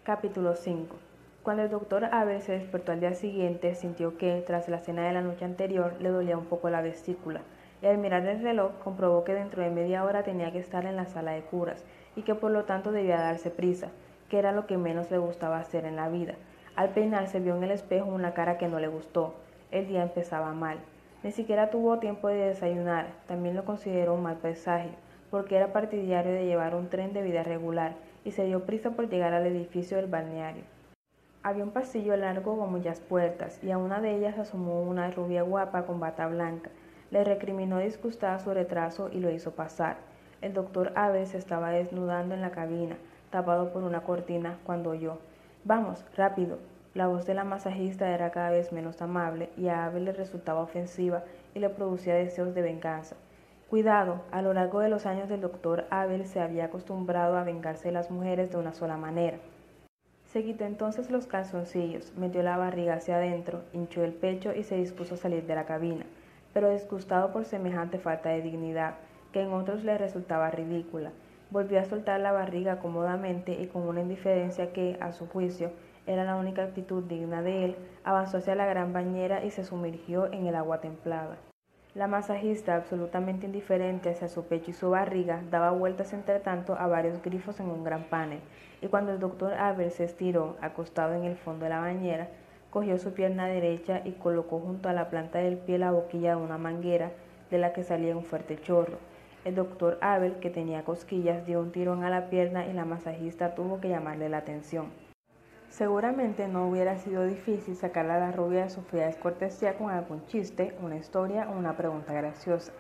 [0.04, 1.07] Capítulo 5
[1.48, 5.14] Cuando el doctor Abel se despertó al día siguiente, sintió que, tras la cena de
[5.14, 7.40] la noche anterior, le dolía un poco la vesícula,
[7.82, 10.98] y al mirar el reloj comprobó que dentro de media hora tenía que estar en
[10.98, 11.86] la sala de curas,
[12.18, 13.92] y que por lo tanto debía darse prisa,
[14.28, 16.34] que era lo que menos le gustaba hacer en la vida.
[16.76, 19.34] Al peinarse vio en el espejo una cara que no le gustó.
[19.72, 20.80] El día empezaba mal.
[21.24, 23.08] Ni siquiera tuvo tiempo de desayunar.
[23.26, 24.92] También lo consideró un mal presagio,
[25.32, 27.94] porque era partidario de llevar un tren de vida regular
[28.26, 30.64] y se dio prisa por llegar al edificio del balneario.
[31.48, 35.44] Había un pasillo largo con muchas puertas y a una de ellas asomó una rubia
[35.44, 36.72] guapa con bata blanca.
[37.10, 39.96] Le recriminó disgustada su retraso y lo hizo pasar.
[40.42, 42.98] El doctor Aves se estaba desnudando en la cabina
[43.30, 45.20] tapado por una cortina, cuando oyó
[45.64, 46.58] Vamos, rápido.
[46.94, 50.60] La voz de la masajista era cada vez menos amable y a Abel le resultaba
[50.60, 51.24] ofensiva
[51.56, 53.16] y le producía deseos de venganza.
[53.70, 57.88] Cuidado, a lo largo de los años del doctor Abel se había acostumbrado a vengarse
[57.88, 59.38] de las mujeres de una sola manera.
[60.28, 64.78] Se quitó entonces los calzoncillos, metió la barriga hacia adentro, hinchó el pecho y se
[64.78, 66.06] dispuso a salir de la cabina,
[66.54, 68.96] pero disgustado por semejante falta de dignidad,
[69.32, 71.12] que en otros le resultaba ridícula,
[71.50, 75.72] Volvió a soltar la barriga cómodamente y con una indiferencia que, a su juicio,
[76.06, 80.32] era la única actitud digna de él, avanzó hacia la gran bañera y se sumergió
[80.34, 81.38] en el agua templada.
[81.96, 86.88] La masajista, absolutamente indiferente hacia su pecho y su barriga, daba vueltas entre tanto a
[86.88, 88.40] varios grifos en un gran panel,
[88.82, 92.30] y cuando el doctor Abel se estiró, acostado en el fondo de la bañera,
[92.70, 96.42] cogió su pierna derecha y colocó junto a la planta del pie la boquilla de
[96.42, 97.12] una manguera
[97.50, 98.98] de la que salía un fuerte chorro.
[99.46, 103.56] El doctor Abel, que tenía cosquillas, dio un tirón a la pierna y la masajista
[103.56, 104.88] tuvo que llamarle la atención.
[105.70, 110.26] Seguramente no hubiera sido difícil sacarle a la rubia de su fría descortesía con algún
[110.26, 112.72] chiste, una historia o una pregunta graciosa,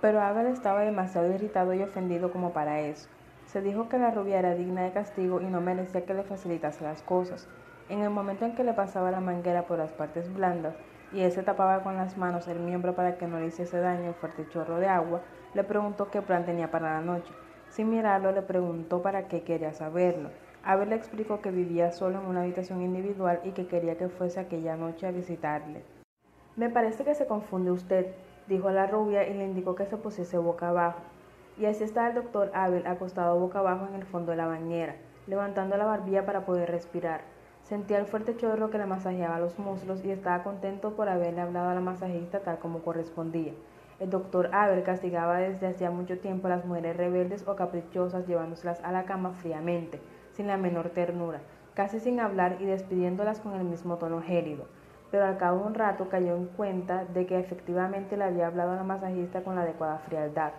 [0.00, 3.08] pero Abel estaba demasiado irritado y ofendido como para eso.
[3.54, 6.82] Se dijo que la rubia era digna de castigo y no merecía que le facilitase
[6.82, 7.46] las cosas.
[7.88, 10.74] En el momento en que le pasaba la manguera por las partes blandas
[11.12, 14.08] y él se tapaba con las manos el miembro para que no le hiciese daño
[14.08, 15.20] el fuerte chorro de agua,
[15.54, 17.32] le preguntó qué plan tenía para la noche.
[17.68, 20.30] Sin mirarlo, le preguntó para qué quería saberlo.
[20.64, 24.40] Abel le explicó que vivía solo en una habitación individual y que quería que fuese
[24.40, 25.84] aquella noche a visitarle.
[26.56, 28.16] Me parece que se confunde usted,
[28.48, 30.98] dijo la rubia y le indicó que se pusiese boca abajo.
[31.56, 34.96] Y así estaba el doctor Abel acostado boca abajo en el fondo de la bañera,
[35.28, 37.20] levantando la barbilla para poder respirar.
[37.62, 41.68] Sentía el fuerte chorro que le masajeaba los muslos y estaba contento por haberle hablado
[41.70, 43.52] a la masajista tal como correspondía.
[44.00, 48.82] El doctor Abel castigaba desde hacía mucho tiempo a las mujeres rebeldes o caprichosas llevándoselas
[48.82, 50.00] a la cama fríamente,
[50.32, 51.40] sin la menor ternura,
[51.74, 54.66] casi sin hablar y despidiéndolas con el mismo tono gélido.
[55.12, 58.72] Pero al cabo de un rato cayó en cuenta de que efectivamente le había hablado
[58.72, 60.52] a la masajista con la adecuada frialdad,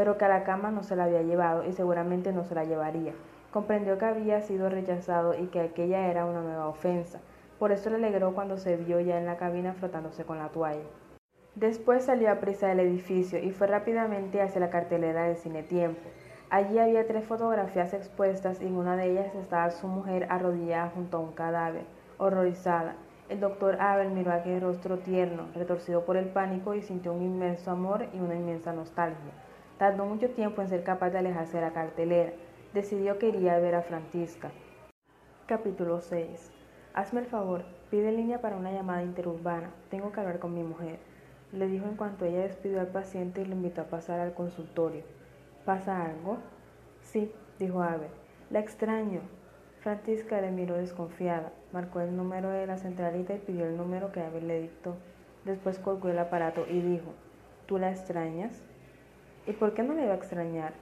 [0.00, 2.64] pero que a la cama no se la había llevado y seguramente no se la
[2.64, 3.12] llevaría.
[3.52, 7.20] Comprendió que había sido rechazado y que aquella era una nueva ofensa.
[7.58, 10.88] Por eso le alegró cuando se vio ya en la cabina frotándose con la toalla.
[11.54, 16.08] Después salió a prisa del edificio y fue rápidamente hacia la cartelera del Cine Tiempo.
[16.48, 21.18] Allí había tres fotografías expuestas y en una de ellas estaba su mujer arrodillada junto
[21.18, 21.84] a un cadáver,
[22.16, 22.94] horrorizada.
[23.28, 27.70] El doctor Abel miró aquel rostro tierno, retorcido por el pánico y sintió un inmenso
[27.70, 29.34] amor y una inmensa nostalgia.
[29.80, 32.32] Tardó mucho tiempo en ser capaz de alejarse de la cartelera.
[32.74, 34.50] Decidió que iría a ver a Francisca.
[35.46, 36.52] Capítulo 6.
[36.92, 39.70] Hazme el favor, pide línea para una llamada interurbana.
[39.88, 40.98] Tengo que hablar con mi mujer.
[41.52, 45.02] Le dijo en cuanto ella despidió al paciente y lo invitó a pasar al consultorio.
[45.64, 46.36] ¿Pasa algo?
[47.00, 48.10] Sí, dijo Abel.
[48.50, 49.22] La extraño.
[49.80, 54.20] Francisca le miró desconfiada, marcó el número de la centralita y pidió el número que
[54.20, 54.96] Abel le dictó.
[55.46, 57.14] Después colgó el aparato y dijo,
[57.64, 58.62] ¿tú la extrañas?
[59.50, 60.74] ¿Y por qué no le iba a extrañar?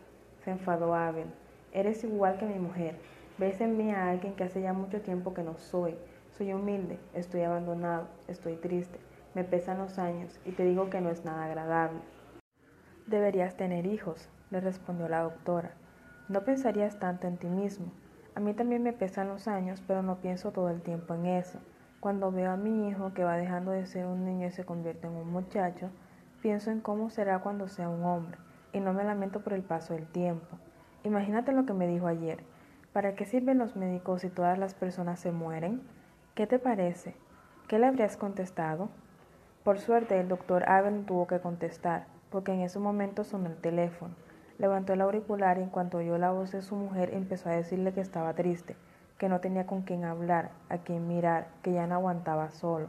[0.44, 1.28] Se enfadó Abel.
[1.72, 2.96] Eres igual que mi mujer.
[3.38, 5.96] Ves en mí a alguien que hace ya mucho tiempo que no soy.
[6.36, 8.98] Soy humilde, estoy abandonado, estoy triste,
[9.34, 12.00] me pesan los años y te digo que no es nada agradable.
[13.06, 15.70] Deberías tener hijos, le respondió la doctora.
[16.28, 17.86] No pensarías tanto en ti mismo.
[18.34, 21.58] A mí también me pesan los años, pero no pienso todo el tiempo en eso.
[22.00, 25.06] Cuando veo a mi hijo que va dejando de ser un niño y se convierte
[25.06, 25.88] en un muchacho,
[26.42, 28.36] pienso en cómo será cuando sea un hombre,
[28.72, 30.58] y no me lamento por el paso del tiempo.
[31.04, 32.44] Imagínate lo que me dijo ayer.
[32.92, 35.82] ¿Para qué sirven los médicos si todas las personas se mueren?
[36.34, 37.14] ¿Qué te parece?
[37.68, 38.88] ¿Qué le habrías contestado?
[39.62, 44.14] Por suerte el doctor Abel tuvo que contestar, porque en ese momento sonó el teléfono.
[44.58, 47.92] Levantó el auricular y en cuanto oyó la voz de su mujer empezó a decirle
[47.92, 48.76] que estaba triste,
[49.18, 52.88] que no tenía con quién hablar, a quién mirar, que ya no aguantaba solo.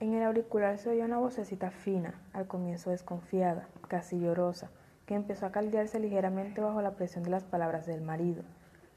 [0.00, 4.70] En el auricular se oyó una vocecita fina, al comienzo desconfiada, casi llorosa,
[5.06, 8.42] que empezó a caldearse ligeramente bajo la presión de las palabras del marido.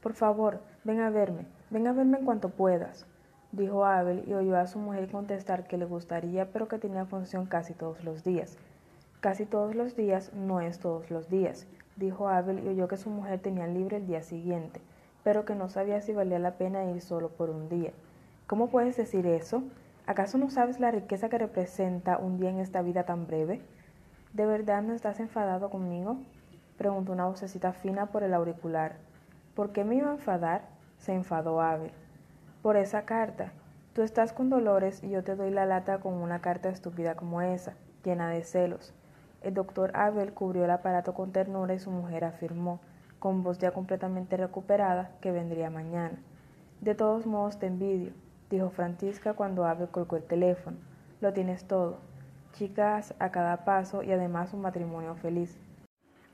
[0.00, 3.06] Por favor, ven a verme, ven a verme en cuanto puedas,
[3.50, 7.46] dijo Abel y oyó a su mujer contestar que le gustaría pero que tenía función
[7.46, 8.56] casi todos los días,
[9.22, 13.08] Casi todos los días no es todos los días, dijo Abel y oyó que su
[13.08, 14.80] mujer tenía libre el día siguiente,
[15.22, 17.92] pero que no sabía si valía la pena ir solo por un día.
[18.48, 19.62] ¿Cómo puedes decir eso?
[20.08, 23.60] ¿Acaso no sabes la riqueza que representa un día en esta vida tan breve?
[24.32, 26.16] ¿De verdad no estás enfadado conmigo?
[26.78, 28.96] preguntó una vocecita fina por el auricular.
[29.54, 30.62] ¿Por qué me iba a enfadar?
[30.96, 31.92] se enfadó Abel.
[32.62, 33.52] Por esa carta.
[33.92, 37.42] Tú estás con dolores y yo te doy la lata con una carta estúpida como
[37.42, 38.94] esa, llena de celos.
[39.42, 42.80] El doctor Abel cubrió el aparato con ternura y su mujer afirmó,
[43.18, 46.18] con voz ya completamente recuperada, que vendría mañana.
[46.80, 48.14] De todos modos te envidio,
[48.48, 50.78] dijo Francisca cuando Abel colgó el teléfono.
[51.20, 51.98] Lo tienes todo.
[52.52, 55.58] Chicas a cada paso y además un matrimonio feliz.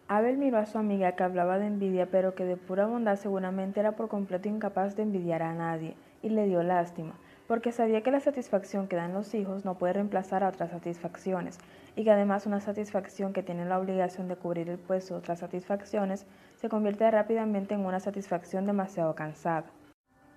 [0.08, 3.78] Abel miró a su amiga que hablaba de envidia, pero que de pura bondad seguramente
[3.78, 7.12] era por completo incapaz de envidiar a nadie, y le dio lástima,
[7.46, 11.58] porque sabía que la satisfacción que dan los hijos no puede reemplazar a otras satisfacciones,
[11.94, 15.40] y que además una satisfacción que tiene la obligación de cubrir el puesto de otras
[15.40, 16.26] satisfacciones
[16.56, 19.66] se convierte rápidamente en una satisfacción demasiado cansada.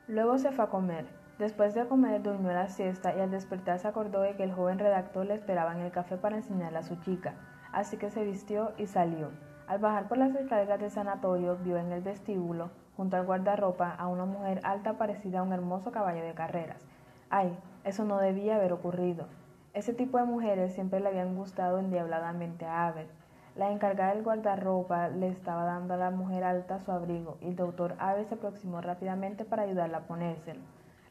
[0.07, 1.20] Luego se fue a comer.
[1.41, 4.77] Después de comer durmió la siesta y al despertar se acordó de que el joven
[4.77, 7.33] redactor le esperaba en el café para enseñarle a su chica,
[7.73, 9.31] así que se vistió y salió.
[9.65, 14.05] Al bajar por las escaleras del sanatorio vio en el vestíbulo, junto al guardarropa, a
[14.05, 16.87] una mujer alta parecida a un hermoso caballo de carreras.
[17.31, 19.25] Ay, eso no debía haber ocurrido.
[19.73, 23.07] Ese tipo de mujeres siempre le habían gustado endiabladamente a Abel.
[23.55, 27.55] La encargada del guardarropa le estaba dando a la mujer alta su abrigo y el
[27.55, 30.61] doctor Abel se aproximó rápidamente para ayudarla a ponérselo.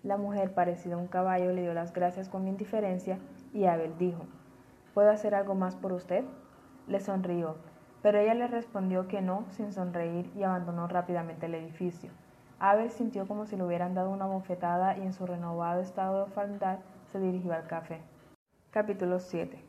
[0.03, 3.19] La mujer, parecida a un caballo, le dio las gracias con indiferencia
[3.53, 4.25] y Abel dijo,
[4.95, 6.25] ¿Puedo hacer algo más por usted?
[6.87, 7.57] Le sonrió,
[8.01, 12.11] pero ella le respondió que no sin sonreír y abandonó rápidamente el edificio.
[12.59, 16.23] Abel sintió como si le hubieran dado una bofetada y en su renovado estado de
[16.23, 16.79] orfandad
[17.13, 18.01] se dirigió al café.
[18.71, 19.63] Capítulo 7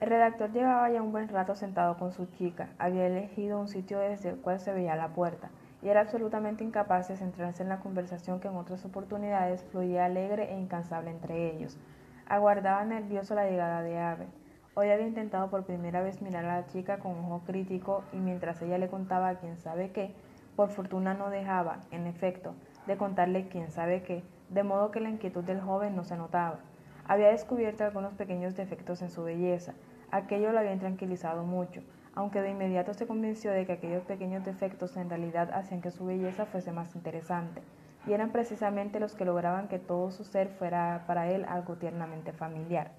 [0.00, 2.70] El redactor llevaba ya un buen rato sentado con su chica.
[2.78, 5.50] Había elegido un sitio desde el cual se veía la puerta
[5.84, 10.50] y era absolutamente incapaz de centrarse en la conversación que en otras oportunidades fluía alegre
[10.50, 11.78] e incansable entre ellos.
[12.26, 14.28] Aguardaba nervioso la llegada de Abel.
[14.72, 18.62] Hoy había intentado por primera vez mirar a la chica con ojo crítico y mientras
[18.62, 20.14] ella le contaba quién sabe qué,
[20.56, 22.54] por fortuna no dejaba, en efecto,
[22.86, 26.60] de contarle quién sabe qué, de modo que la inquietud del joven no se notaba.
[27.06, 29.74] Había descubierto algunos pequeños defectos en su belleza.
[30.10, 31.82] Aquello lo había tranquilizado mucho,
[32.16, 36.04] aunque de inmediato se convenció de que aquellos pequeños defectos en realidad hacían que su
[36.06, 37.62] belleza fuese más interesante,
[38.06, 42.32] y eran precisamente los que lograban que todo su ser fuera para él algo tiernamente
[42.32, 42.92] familiar.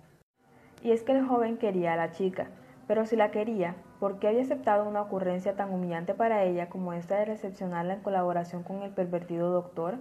[0.83, 2.47] Y es que el joven quería a la chica,
[2.87, 6.93] pero si la quería, ¿por qué había aceptado una ocurrencia tan humillante para ella como
[6.93, 9.97] esta de recepcionarla en colaboración con el pervertido doctor?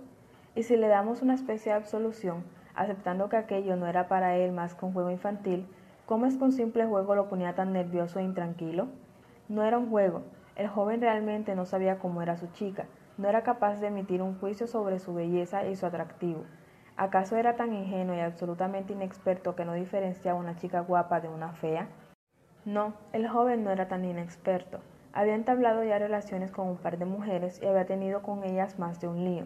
[0.55, 4.53] Y si le damos una especie de absolución, aceptando que aquello no era para él
[4.53, 5.67] más que un juego infantil,
[6.07, 8.89] ¿cómo es que un simple juego lo ponía tan nervioso e intranquilo?
[9.49, 10.23] No era un juego,
[10.57, 12.87] el joven realmente no sabía cómo era su chica,
[13.19, 16.45] no era capaz de emitir un juicio sobre su belleza y su atractivo.
[16.97, 21.53] ¿Acaso era tan ingenuo y absolutamente inexperto que no diferenciaba una chica guapa de una
[21.53, 21.89] fea?
[22.65, 24.81] No, el joven no era tan inexperto.
[25.13, 29.01] Había entablado ya relaciones con un par de mujeres y había tenido con ellas más
[29.01, 29.45] de un lío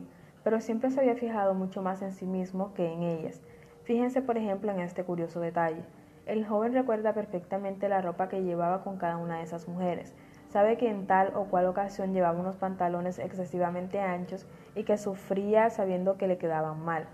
[0.48, 3.42] pero siempre se había fijado mucho más en sí mismo que en ellas.
[3.84, 5.82] Fíjense, por ejemplo, en este curioso detalle.
[6.28, 10.14] El joven recuerda perfectamente la ropa que llevaba con cada una de esas mujeres.
[10.48, 15.70] Sabe que en tal o cual ocasión llevaba unos pantalones excesivamente anchos y que sufría
[15.70, 17.06] sabiendo que le quedaban mal.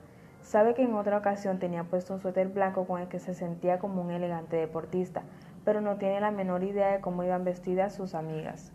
[0.43, 3.79] Sabe que en otra ocasión tenía puesto un suéter blanco con el que se sentía
[3.79, 5.23] como un elegante deportista,
[5.65, 8.73] pero no tiene la menor idea de cómo iban vestidas sus amigas.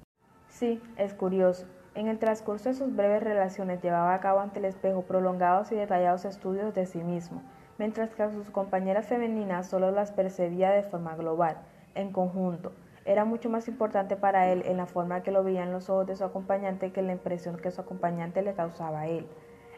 [0.47, 4.65] Sí, es curioso, en el transcurso de sus breves relaciones llevaba a cabo ante el
[4.65, 7.41] espejo prolongados y detallados estudios de sí mismo,
[7.79, 11.57] mientras que a sus compañeras femeninas solo las percibía de forma global,
[11.95, 12.73] en conjunto.
[13.05, 16.15] Era mucho más importante para él en la forma que lo veían los ojos de
[16.15, 19.25] su acompañante que la impresión que su acompañante le causaba a él.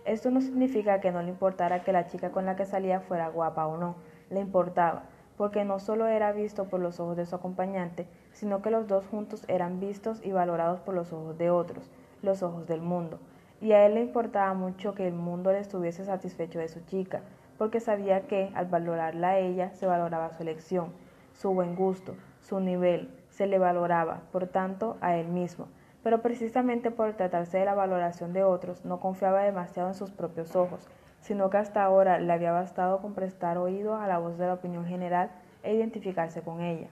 [0.03, 3.29] Esto no significa que no le importara que la chica con la que salía fuera
[3.29, 3.95] guapa o no,
[4.29, 5.03] le importaba,
[5.37, 9.05] porque no solo era visto por los ojos de su acompañante, sino que los dos
[9.05, 11.89] juntos eran vistos y valorados por los ojos de otros
[12.21, 13.19] los ojos del mundo,
[13.61, 17.21] y a él le importaba mucho que el mundo le estuviese satisfecho de su chica,
[17.61, 20.93] porque sabía que, al valorarla a ella, se valoraba su elección,
[21.31, 25.67] su buen gusto, su nivel, se le valoraba, por tanto, a él mismo.
[26.01, 30.55] Pero precisamente por tratarse de la valoración de otros, no confiaba demasiado en sus propios
[30.55, 34.47] ojos, sino que hasta ahora le había bastado con prestar oído a la voz de
[34.47, 35.29] la opinión general
[35.61, 36.87] e identificarse con ella.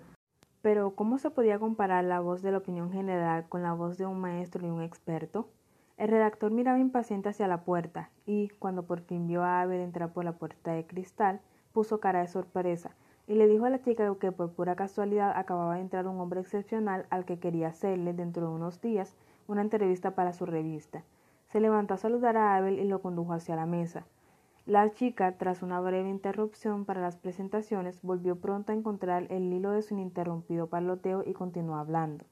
[0.62, 4.05] Pero ¿cómo se podía comparar la voz de la opinión general con la voz de
[4.05, 5.49] un maestro y un experto?
[5.99, 10.13] El redactor miraba impaciente hacia la puerta y, cuando por fin vio a Abel entrar
[10.13, 11.41] por la puerta de cristal,
[11.73, 12.95] puso cara de sorpresa
[13.27, 16.39] y le dijo a la chica que por pura casualidad acababa de entrar un hombre
[16.39, 19.17] excepcional al que quería hacerle, dentro de unos días,
[19.49, 21.03] una entrevista para su revista.
[21.47, 24.05] Se levantó a saludar a Abel y lo condujo hacia la mesa.
[24.65, 29.71] La chica, tras una breve interrupción para las presentaciones, volvió pronto a encontrar el hilo
[29.71, 32.23] de su ininterrumpido paloteo y continuó hablando.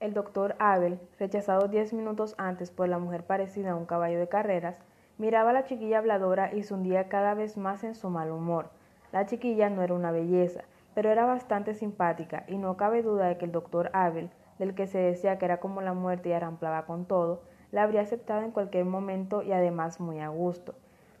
[0.00, 4.30] El doctor Abel, rechazado diez minutos antes por la mujer parecida a un caballo de
[4.30, 4.78] carreras,
[5.18, 8.70] miraba a la chiquilla habladora y se hundía cada vez más en su mal humor.
[9.12, 10.62] La chiquilla no era una belleza,
[10.94, 14.86] pero era bastante simpática, y no cabe duda de que el doctor Abel, del que
[14.86, 18.52] se decía que era como la muerte y arramplaba con todo, la habría aceptado en
[18.52, 20.74] cualquier momento y además muy a gusto.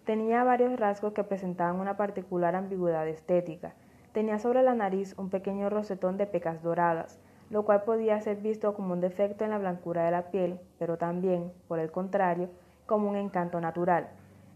[0.06, 3.74] Tenía varios rasgos que presentaban una particular ambigüedad estética.
[4.12, 7.20] Tenía sobre la nariz un pequeño rosetón de pecas doradas,
[7.50, 10.96] lo cual podía ser visto como un defecto en la blancura de la piel, pero
[10.96, 12.48] también, por el contrario,
[12.86, 14.08] como un encanto natural.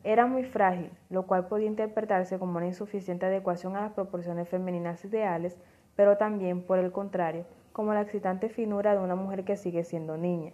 [0.05, 5.05] Era muy frágil, lo cual podía interpretarse como una insuficiente adecuación a las proporciones femeninas
[5.05, 5.57] ideales,
[5.97, 10.17] pero también, por el contrario, como la excitante finura de una mujer que sigue siendo
[10.17, 10.53] niña.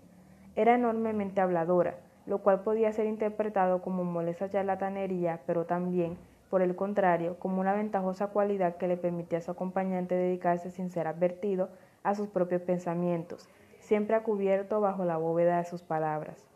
[0.56, 6.16] Era enormemente habladora, lo cual podía ser interpretado como molesta charlatanería, pero también,
[6.48, 10.90] por el contrario, como una ventajosa cualidad que le permitía a su acompañante dedicarse sin
[10.90, 11.68] ser advertido
[12.02, 13.48] a sus propios pensamientos,
[13.78, 16.46] siempre a cubierto bajo la bóveda de sus palabras.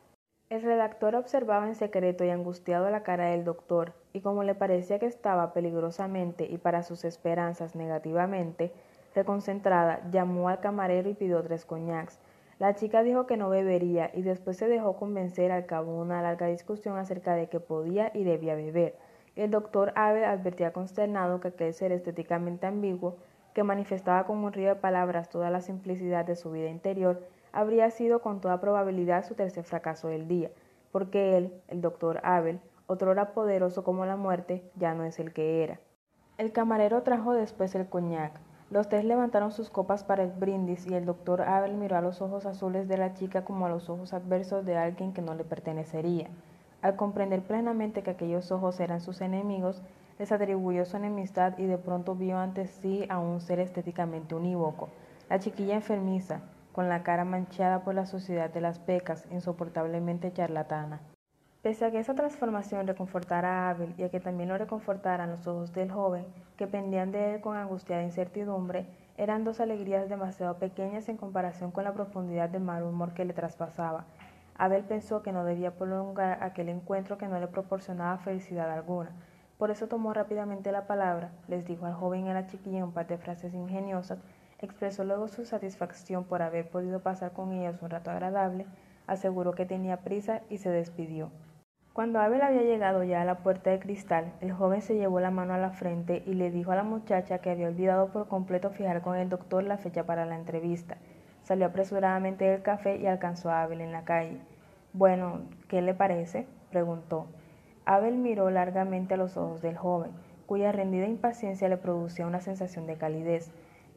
[0.51, 4.99] El redactor observaba en secreto y angustiado la cara del doctor, y como le parecía
[4.99, 8.72] que estaba peligrosamente y para sus esperanzas negativamente
[9.14, 12.20] reconcentrada, llamó al camarero y pidió tres coñacs.
[12.59, 16.22] La chica dijo que no bebería y después se dejó convencer al cabo de una
[16.22, 18.97] larga discusión acerca de que podía y debía beber.
[19.34, 23.16] El doctor Abel advertía consternado que aquel ser estéticamente ambiguo,
[23.55, 27.91] que manifestaba con un río de palabras toda la simplicidad de su vida interior, habría
[27.91, 30.51] sido con toda probabilidad su tercer fracaso del día,
[30.93, 35.63] porque él, el doctor Abel, otrora poderoso como la muerte, ya no es el que
[35.63, 35.81] era.
[36.37, 38.33] El camarero trajo después el coñac.
[38.71, 42.21] Los tres levantaron sus copas para el brindis y el doctor Abel miró a los
[42.21, 45.45] ojos azules de la chica como a los ojos adversos de alguien que no le
[45.45, 46.29] pertenecería.
[46.83, 49.83] Al comprender plenamente que aquellos ojos eran sus enemigos,
[50.19, 54.89] les atribuyó su enemistad y de pronto vio ante sí a un ser estéticamente unívoco,
[55.29, 56.41] la chiquilla enfermiza,
[56.73, 61.01] con la cara manchada por la suciedad de las pecas, insoportablemente charlatana.
[61.62, 65.47] Pese a que esa transformación reconfortara a Abel y a que también lo reconfortaran los
[65.47, 68.87] ojos del joven, que pendían de él con angustiada incertidumbre,
[69.17, 73.33] eran dos alegrías demasiado pequeñas en comparación con la profundidad del mal humor que le
[73.33, 74.05] traspasaba,
[74.57, 79.11] Abel pensó que no debía prolongar aquel encuentro que no le proporcionaba felicidad alguna.
[79.59, 82.93] Por eso tomó rápidamente la palabra, les dijo al joven y a la chiquilla un
[82.93, 84.19] par de frases ingeniosas,
[84.61, 88.67] expresó luego su satisfacción por haber podido pasar con ellos un rato agradable,
[89.07, 91.31] aseguró que tenía prisa y se despidió.
[91.93, 95.31] Cuando Abel había llegado ya a la puerta de cristal, el joven se llevó la
[95.31, 98.71] mano a la frente y le dijo a la muchacha que había olvidado por completo
[98.71, 100.97] fijar con el doctor la fecha para la entrevista.
[101.45, 104.41] Salió apresuradamente del café y alcanzó a Abel en la calle.
[104.93, 106.49] Bueno, ¿qué le parece?
[106.73, 107.29] preguntó.
[107.87, 110.12] Abel miró largamente a los ojos del joven,
[110.47, 113.51] cuya rendida impaciencia le producía una sensación de calidez.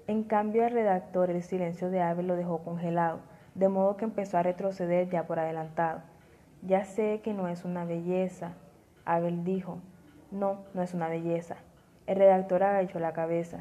[0.08, 3.20] En cambio, al redactor el silencio de Abel lo dejó congelado,
[3.56, 6.02] de modo que empezó a retroceder ya por adelantado.
[6.64, 8.54] Ya sé que no es una belleza,
[9.06, 9.80] Abel dijo.
[10.32, 11.56] No, no es una belleza.
[12.08, 13.60] El redactor agachó la cabeza.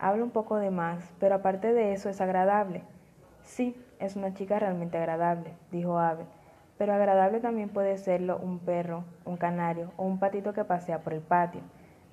[0.00, 2.82] Habla un poco de más, pero aparte de eso es agradable.
[3.42, 6.26] Sí, es una chica realmente agradable, dijo Abel,
[6.78, 11.12] pero agradable también puede serlo un perro, un canario o un patito que pasea por
[11.12, 11.60] el patio.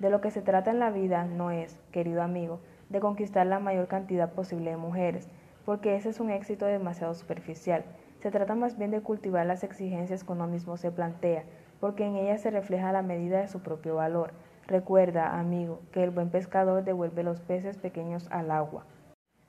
[0.00, 2.60] De lo que se trata en la vida no es, querido amigo,
[2.90, 5.28] de conquistar la mayor cantidad posible de mujeres,
[5.64, 7.84] porque ese es un éxito demasiado superficial.
[8.20, 11.44] Se trata más bien de cultivar las exigencias que uno mismo se plantea,
[11.80, 14.32] porque en ellas se refleja la medida de su propio valor.
[14.66, 18.84] Recuerda, amigo, que el buen pescador devuelve los peces pequeños al agua.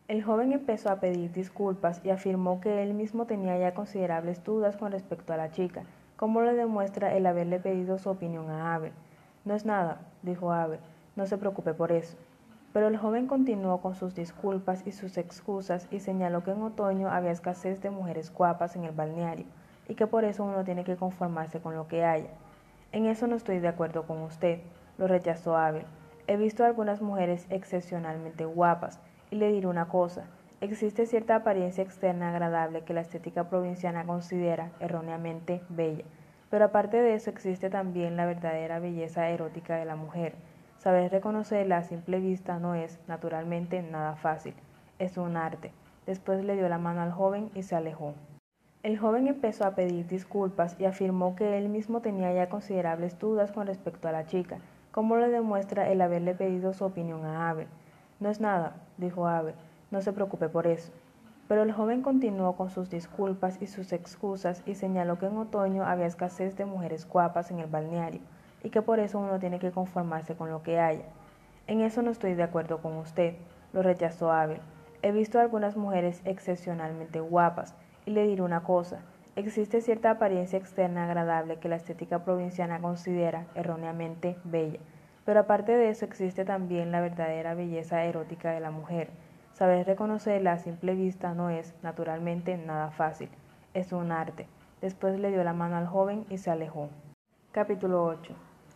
[0.07, 4.77] El joven empezó a pedir disculpas y afirmó que él mismo tenía ya considerables dudas
[4.77, 5.83] con respecto a la chica,
[6.15, 8.93] como lo demuestra el haberle pedido su opinión a Abel.
[9.43, 10.79] No es nada, dijo Abel,
[11.17, 12.15] no se preocupe por eso.
[12.71, 17.09] Pero el joven continuó con sus disculpas y sus excusas y señaló que en otoño
[17.09, 19.45] había escasez de mujeres guapas en el balneario
[19.89, 22.29] y que por eso uno tiene que conformarse con lo que haya.
[22.93, 24.61] En eso no estoy de acuerdo con usted,
[24.97, 25.83] lo rechazó Abel.
[26.27, 29.01] He visto algunas mujeres excepcionalmente guapas,
[29.31, 30.25] y le diré una cosa,
[30.61, 36.05] existe cierta apariencia externa agradable que la estética provinciana considera erróneamente bella,
[36.49, 40.35] pero aparte de eso existe también la verdadera belleza erótica de la mujer.
[40.77, 44.53] Saber reconocerla a simple vista no es, naturalmente, nada fácil,
[44.99, 45.71] es un arte.
[46.05, 48.13] Después le dio la mano al joven y se alejó.
[48.83, 53.51] El joven empezó a pedir disculpas y afirmó que él mismo tenía ya considerables dudas
[53.51, 54.59] con respecto a la chica,
[54.91, 57.67] como lo demuestra el haberle pedido su opinión a Abel.
[58.19, 59.53] No es nada, dijo Abel,
[59.91, 60.91] no se preocupe por eso.
[61.47, 65.85] Pero el joven continuó con sus disculpas y sus excusas y señaló que en otoño
[65.85, 68.21] había escasez de mujeres guapas en el balneario
[68.63, 71.05] y que por eso uno tiene que conformarse con lo que haya.
[71.67, 73.35] En eso no estoy de acuerdo con usted,
[73.71, 74.61] lo rechazó Abel.
[75.03, 77.75] He visto algunas mujeres excepcionalmente guapas
[78.07, 79.01] y le diré una cosa,
[79.35, 84.79] existe cierta apariencia externa agradable que la estética provinciana considera erróneamente bella
[85.27, 89.09] pero aparte de eso existe también la verdadera belleza erótica de la mujer.
[89.51, 93.27] Saber reconocerla a simple vista no es, naturalmente, nada fácil.
[93.73, 94.47] Es un arte.
[94.79, 96.87] Después le dio la mano al joven y se alejó.
[97.51, 98.33] Capítulo 8.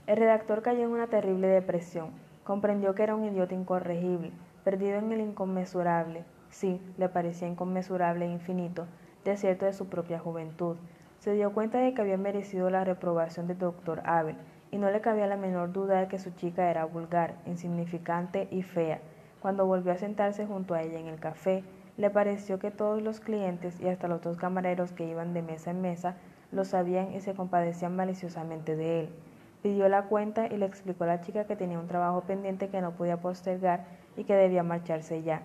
[0.08, 2.10] El redactor cayó en una terrible depresión.
[2.44, 4.34] Comprendió que era un idiota incorregible,
[4.66, 8.88] perdido en el inconmensurable, sí, le parecía inconmensurable e infinito,
[9.24, 10.76] desierto de su propia juventud.
[11.20, 14.36] Se dio cuenta de que había merecido la reprobación del doctor Abel,
[14.72, 18.64] y no le cabía la menor duda de que su chica era vulgar, insignificante y
[18.64, 19.00] fea.
[19.42, 21.64] Cuando volvió a sentarse junto a ella en el café,
[21.98, 25.72] le pareció que todos los clientes y hasta los dos camareros que iban de mesa
[25.72, 26.16] en mesa
[26.52, 29.10] lo sabían y se compadecían maliciosamente de él.
[29.62, 32.82] Pidió la cuenta y le explicó a la chica que tenía un trabajo pendiente que
[32.82, 33.86] no podía postergar
[34.18, 35.42] y que debía marcharse ya.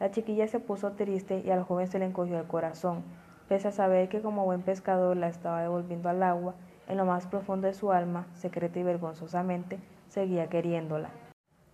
[0.00, 3.04] La chiquilla se puso triste y al joven se le encogió el corazón,
[3.48, 6.54] pese a saber que como buen pescador la estaba devolviendo al agua,
[6.90, 9.78] en lo más profundo de su alma, secreta y vergonzosamente,
[10.08, 11.10] seguía queriéndola.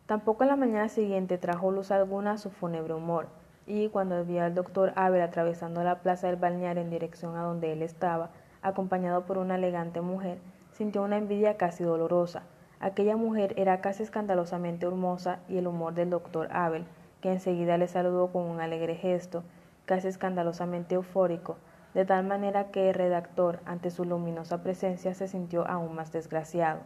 [0.07, 3.29] Tampoco en la mañana siguiente trajo luz alguna a su fúnebre humor,
[3.67, 7.73] y cuando vio al doctor Abel atravesando la plaza del balneario en dirección a donde
[7.73, 8.31] él estaba,
[8.63, 10.39] acompañado por una elegante mujer,
[10.73, 12.43] sintió una envidia casi dolorosa.
[12.79, 16.85] Aquella mujer era casi escandalosamente hermosa y el humor del doctor Abel,
[17.21, 19.43] que enseguida le saludó con un alegre gesto,
[19.87, 21.57] casi escandalosamente eufórico,
[21.97, 26.81] de tal manera que el redactor, ante su luminosa presencia, se sintió aún más desgraciado.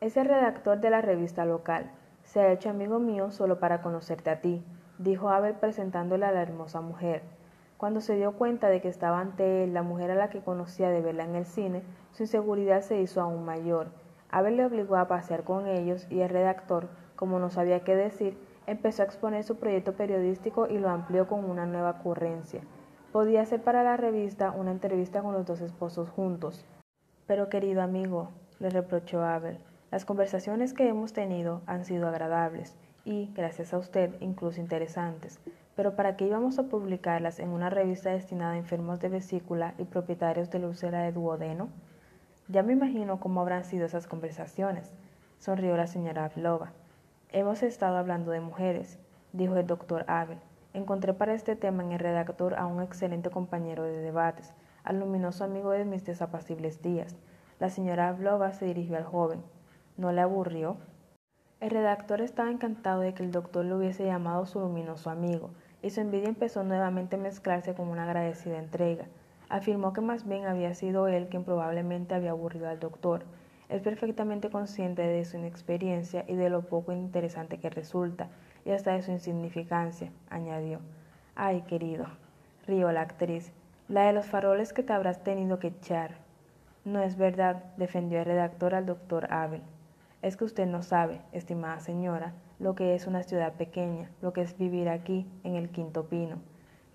[0.00, 1.92] Es el redactor de la revista local.
[2.24, 4.64] Se ha hecho amigo mío solo para conocerte a ti,
[4.98, 7.22] dijo Abel presentándole a la hermosa mujer.
[7.76, 10.88] Cuando se dio cuenta de que estaba ante él la mujer a la que conocía
[10.90, 13.90] de verla en el cine, su inseguridad se hizo aún mayor.
[14.28, 18.36] Abel le obligó a pasear con ellos y el redactor, como no sabía qué decir,
[18.66, 22.62] empezó a exponer su proyecto periodístico y lo amplió con una nueva ocurrencia.
[23.12, 26.64] Podía ser para la revista una entrevista con los dos esposos juntos.
[27.26, 29.58] Pero querido amigo, le reprochó Abel,
[29.90, 35.40] las conversaciones que hemos tenido han sido agradables y, gracias a usted, incluso interesantes.
[35.76, 39.84] Pero ¿para qué íbamos a publicarlas en una revista destinada a enfermos de vesícula y
[39.84, 41.68] propietarios de úlcera de duodeno?
[42.48, 44.90] Ya me imagino cómo habrán sido esas conversaciones,
[45.38, 46.72] sonrió la señora Avlova.
[47.30, 48.98] Hemos estado hablando de mujeres,
[49.34, 50.38] dijo el doctor Abel.
[50.74, 54.54] Encontré para este tema en el redactor a un excelente compañero de debates,
[54.84, 57.14] al luminoso amigo de mis desapacibles días.
[57.60, 59.42] La señora Avlova se dirigió al joven.
[59.98, 60.78] ¿No le aburrió?
[61.60, 65.50] El redactor estaba encantado de que el doctor lo hubiese llamado su luminoso amigo,
[65.82, 69.04] y su envidia empezó nuevamente a mezclarse con una agradecida entrega.
[69.50, 73.24] Afirmó que más bien había sido él quien probablemente había aburrido al doctor.
[73.68, 78.28] Es perfectamente consciente de su inexperiencia y de lo poco interesante que resulta,
[78.64, 80.80] y hasta de su insignificancia, añadió.
[81.34, 82.06] Ay, querido,
[82.66, 83.52] rió la actriz,
[83.88, 86.16] la de los faroles que te habrás tenido que echar.
[86.84, 89.62] No es verdad, defendió el redactor al doctor Abel.
[90.20, 94.42] Es que usted no sabe, estimada señora, lo que es una ciudad pequeña, lo que
[94.42, 96.38] es vivir aquí, en el Quinto Pino.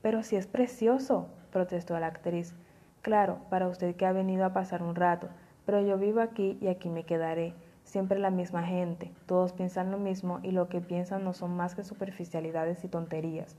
[0.02, 2.56] Pero si es precioso, protestó la actriz.
[3.02, 5.28] Claro, para usted que ha venido a pasar un rato,
[5.66, 7.54] pero yo vivo aquí y aquí me quedaré.
[7.88, 11.74] Siempre la misma gente, todos piensan lo mismo y lo que piensan no son más
[11.74, 13.56] que superficialidades y tonterías.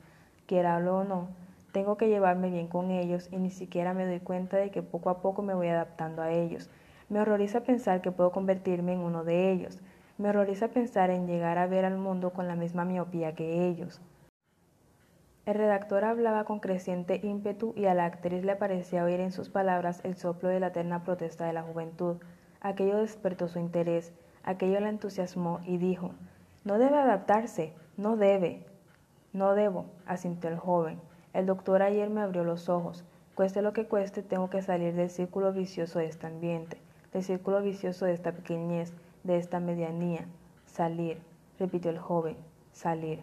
[0.46, 1.26] Quiera o no,
[1.72, 5.10] tengo que llevarme bien con ellos y ni siquiera me doy cuenta de que poco
[5.10, 6.70] a poco me voy adaptando a ellos
[7.08, 9.80] me horroriza pensar que puedo convertirme en uno de ellos.
[10.18, 14.00] Me horroriza pensar en llegar a ver al mundo con la misma miopía que ellos.
[15.46, 19.48] El redactor hablaba con creciente ímpetu y a la actriz le parecía oír en sus
[19.48, 22.18] palabras el soplo de la eterna protesta de la juventud.
[22.61, 26.12] Aquello despertó su interés, aquello la entusiasmó y dijo,
[26.64, 28.66] No debe adaptarse, no debe.
[29.32, 31.00] No debo, asintió el joven.
[31.32, 33.04] El doctor ayer me abrió los ojos.
[33.34, 36.78] Cueste lo que cueste, tengo que salir del círculo vicioso de este ambiente
[37.12, 38.92] el círculo vicioso de esta pequeñez,
[39.24, 40.26] de esta medianía.
[40.66, 41.18] Salir,
[41.59, 42.36] repitió el joven,
[42.72, 43.20] salir.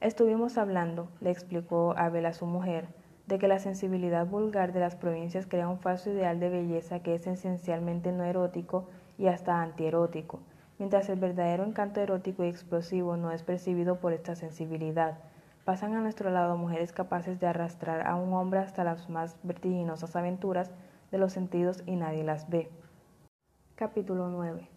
[0.00, 2.88] Estuvimos hablando, le explicó Abel a su mujer,
[3.26, 7.14] de que la sensibilidad vulgar de las provincias crea un falso ideal de belleza que
[7.14, 10.40] es esencialmente no erótico y hasta antierótico,
[10.78, 15.18] mientras el verdadero encanto erótico y explosivo no es percibido por esta sensibilidad.
[15.64, 20.16] Pasan a nuestro lado mujeres capaces de arrastrar a un hombre hasta las más vertiginosas
[20.16, 20.72] aventuras
[21.12, 22.68] de los sentidos y nadie las ve.
[23.76, 24.68] Capítulo 9.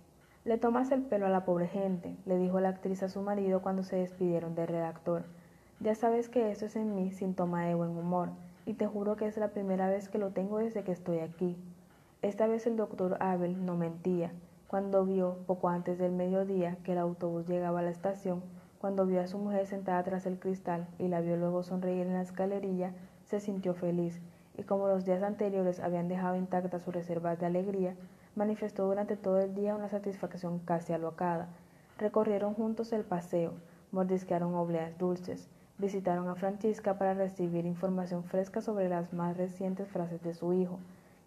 [0.44, 3.64] Le tomas el pelo a la pobre gente, le dijo la actriz a su marido
[3.64, 5.26] cuando se despidieron del redactor.
[5.82, 8.30] Ya sabes que eso es en mí síntoma de buen humor,
[8.66, 11.58] y te juro que es la primera vez que lo tengo desde que estoy aquí.
[12.22, 14.32] Esta vez el doctor Abel no mentía.
[14.68, 18.42] Cuando vio, poco antes del mediodía, que el autobús llegaba a la estación,
[18.80, 22.14] cuando vio a su mujer sentada tras el cristal y la vio luego sonreír en
[22.14, 22.94] la escalerilla,
[23.26, 24.22] se sintió feliz,
[24.58, 27.96] y como los días anteriores habían dejado intactas sus reservas de alegría,
[28.36, 31.50] manifestó durante todo el día una satisfacción casi alocada.
[31.98, 33.54] Recorrieron juntos el paseo,
[33.92, 40.22] mordisquearon obleas dulces, visitaron a Francisca para recibir información fresca sobre las más recientes frases
[40.24, 40.80] de su hijo,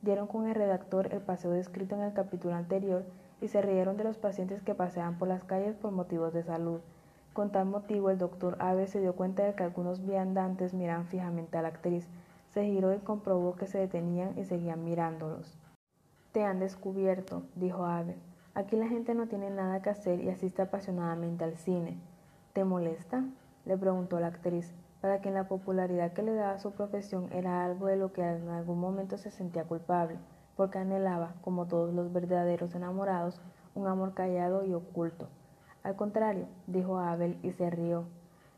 [0.03, 3.05] dieron con el redactor el paseo descrito en el capítulo anterior
[3.41, 6.81] y se rieron de los pacientes que paseaban por las calles por motivos de salud.
[7.33, 11.57] Con tal motivo, el doctor Ave se dio cuenta de que algunos viandantes miraban fijamente
[11.57, 12.09] a la actriz,
[12.51, 15.57] se giró y comprobó que se detenían y seguían mirándolos.
[16.33, 18.17] Te han descubierto, dijo Abel.
[18.55, 21.99] Aquí la gente no tiene nada que hacer y asiste apasionadamente al cine.
[22.55, 23.23] ¿Te molesta?
[23.69, 27.87] Le preguntó la actriz, para quien la popularidad que le daba su profesión era algo
[27.87, 30.19] de lo que en algún momento se sentía culpable.
[30.57, 33.41] porque anhelaba, como todos los verdaderos enamorados,
[33.77, 35.29] un amor callado y oculto.
[35.85, 38.07] Al contrario, dijo Abel y se rió.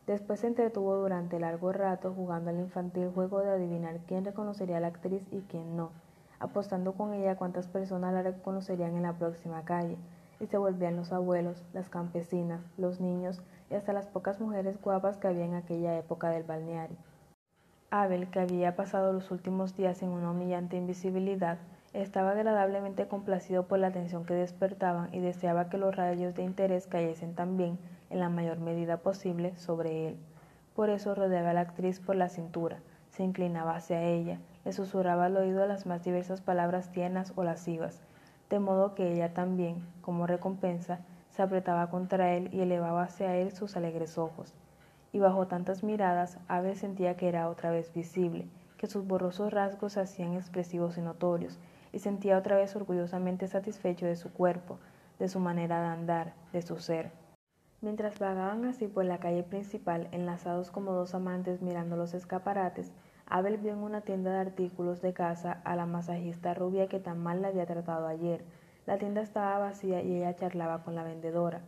[0.07, 4.81] Después se entretuvo durante largo rato jugando al infantil juego de adivinar quién reconocería a
[4.81, 5.91] la actriz y quién no,
[6.39, 9.99] apostando con ella cuántas personas la reconocerían en la próxima calle,
[10.41, 15.17] y se volvían los abuelos, las campesinas, los niños y hasta las pocas mujeres guapas
[15.17, 16.97] que había en aquella época del balneario.
[17.91, 21.59] Abel, que había pasado los últimos días en una humillante invisibilidad,
[21.93, 26.87] estaba agradablemente complacido por la atención que despertaban y deseaba que los rayos de interés
[26.87, 27.79] cayesen también,
[28.11, 30.17] en la mayor medida posible, sobre él.
[30.75, 32.79] Por eso rodeaba a la actriz por la cintura,
[33.11, 38.01] se inclinaba hacia ella, le susurraba al oído las más diversas palabras tiernas o lascivas,
[38.51, 41.01] de modo que ella también, como recompensa,
[41.41, 44.53] se apretaba contra él y elevaba hacia él sus alegres ojos.
[45.11, 49.95] Y bajo tantas miradas, Abel sentía que era otra vez visible, que sus borrosos rasgos
[49.95, 51.59] se hacían expresivos y notorios,
[51.95, 54.77] y sentía otra vez orgullosamente satisfecho de su cuerpo,
[55.19, 57.11] de su manera de andar, de su ser.
[57.81, 62.93] Mientras vagaban así por la calle principal, enlazados como dos amantes mirando los escaparates,
[63.25, 67.23] Abel vio en una tienda de artículos de casa a la masajista rubia que tan
[67.23, 68.45] mal la había tratado ayer.
[68.87, 71.61] La tienda estaba vacía y ella charlaba con la vendedora.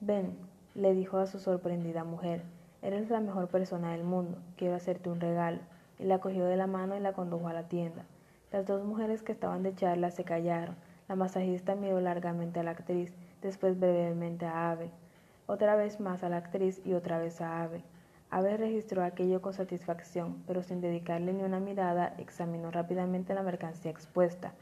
[0.00, 0.36] Ven,
[0.74, 2.42] le dijo a su sorprendida mujer,
[2.82, 5.58] eres la mejor persona del mundo, quiero hacerte un regalo.
[5.98, 8.04] Y la cogió de la mano y la condujo a la tienda.
[8.50, 10.76] Las dos mujeres que estaban de charla se callaron.
[11.08, 14.90] La masajista miró largamente a la actriz, después brevemente a Abel,
[15.46, 17.82] otra vez más a la actriz y otra vez a Abel.
[18.30, 23.90] Abel registró aquello con satisfacción, pero sin dedicarle ni una mirada, examinó rápidamente la mercancía
[23.90, 24.54] expuesta.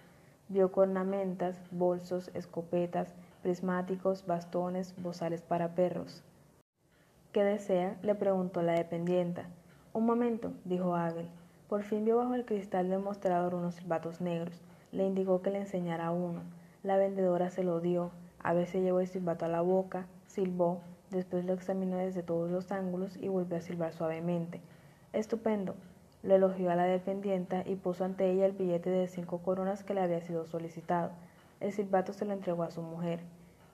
[0.51, 6.25] Vio cornamentas, bolsos, escopetas, prismáticos, bastones, bozales para perros.
[7.31, 7.97] ¿Qué desea?
[8.03, 9.45] le preguntó la dependienta.
[9.93, 11.29] Un momento, dijo Abel.
[11.69, 14.61] Por fin vio bajo el cristal del mostrador unos silbatos negros.
[14.91, 16.41] Le indicó que le enseñara uno.
[16.83, 18.11] La vendedora se lo dio.
[18.43, 20.81] A veces llevó el silbato a la boca, silbó,
[21.11, 24.61] después lo examinó desde todos los ángulos y volvió a silbar suavemente.
[25.13, 25.77] Estupendo.
[26.23, 29.95] Le elogió a la dependienta y puso ante ella el billete de cinco coronas que
[29.95, 31.12] le había sido solicitado.
[31.61, 33.21] El silbato se lo entregó a su mujer.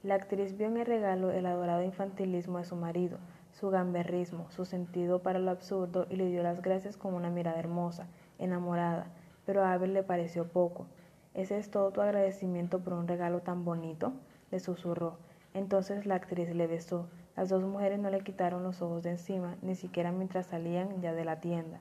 [0.04, 3.18] La actriz vio en el regalo el adorado infantilismo de su marido,
[3.50, 7.58] su gamberrismo, su sentido para lo absurdo y le dio las gracias con una mirada
[7.58, 8.06] hermosa,
[8.38, 9.08] enamorada,
[9.44, 10.86] pero a Abel le pareció poco.
[11.34, 14.12] ¿Ese es todo tu agradecimiento por un regalo tan bonito?
[14.52, 15.18] le susurró.
[15.54, 17.08] Entonces la actriz le besó.
[17.36, 21.12] Las dos mujeres no le quitaron los ojos de encima, ni siquiera mientras salían ya
[21.12, 21.80] de la tienda.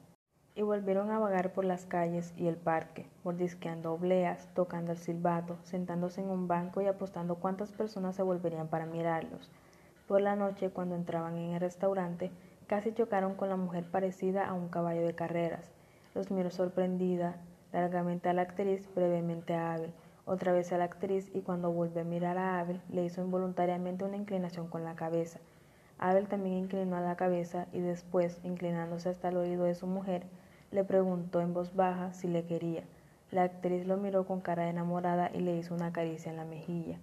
[0.58, 5.58] Y volvieron a vagar por las calles y el parque, mordisqueando obleas, tocando el silbato,
[5.64, 9.52] sentándose en un banco y apostando cuántas personas se volverían para mirarlos.
[10.08, 12.32] Por la noche, cuando entraban en el restaurante,
[12.68, 15.72] casi chocaron con la mujer parecida a un caballo de carreras.
[16.14, 17.36] Los miró sorprendida,
[17.74, 19.94] largamente a la actriz, brevemente a Abel,
[20.26, 24.06] otra vez a la actriz y cuando volvió a mirar a Abel le hizo involuntariamente
[24.06, 25.40] una inclinación con la cabeza.
[25.98, 30.26] Abel también inclinó la cabeza y después, inclinándose hasta el oído de su mujer,
[30.76, 32.84] le preguntó en voz baja si le quería.
[33.32, 36.44] La actriz lo miró con cara de enamorada y le hizo una caricia en la
[36.44, 37.00] mejilla.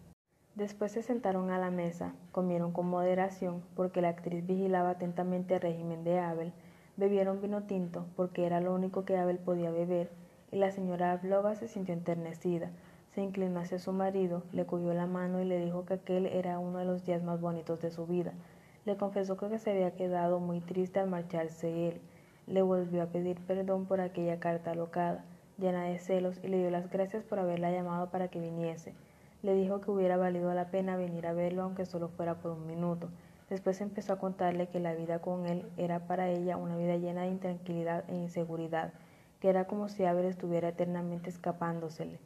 [0.54, 5.62] Después se sentaron a la mesa, comieron con moderación porque la actriz vigilaba atentamente el
[5.62, 6.52] régimen de Abel,
[6.98, 10.10] bebieron vino tinto porque era lo único que Abel podía beber,
[10.50, 12.70] y la señora Ablova se sintió enternecida,
[13.14, 16.58] se inclinó hacia su marido, le cogió la mano y le dijo que aquel era
[16.58, 18.34] uno de los días más bonitos de su vida.
[18.84, 22.00] Le confesó que se había quedado muy triste al marcharse él.
[22.52, 25.24] Le volvió a pedir perdón por aquella carta alocada,
[25.56, 28.92] llena de celos, y le dio las gracias por haberla llamado para que viniese.
[29.42, 32.66] Le dijo que hubiera valido la pena venir a verlo aunque solo fuera por un
[32.66, 33.08] minuto.
[33.48, 37.22] Después empezó a contarle que la vida con él era para ella una vida llena
[37.22, 38.92] de intranquilidad e inseguridad,
[39.40, 42.18] que era como si Abel estuviera eternamente escapándosele,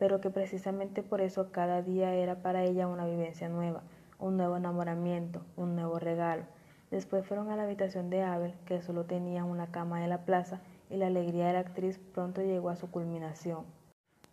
[0.00, 3.82] pero que precisamente por eso cada día era para ella una vivencia nueva,
[4.18, 6.42] un nuevo enamoramiento, un nuevo regalo.
[6.90, 10.60] Después fueron a la habitación de Abel, que solo tenía una cama de la plaza,
[10.90, 13.64] y la alegría de la actriz pronto llegó a su culminación.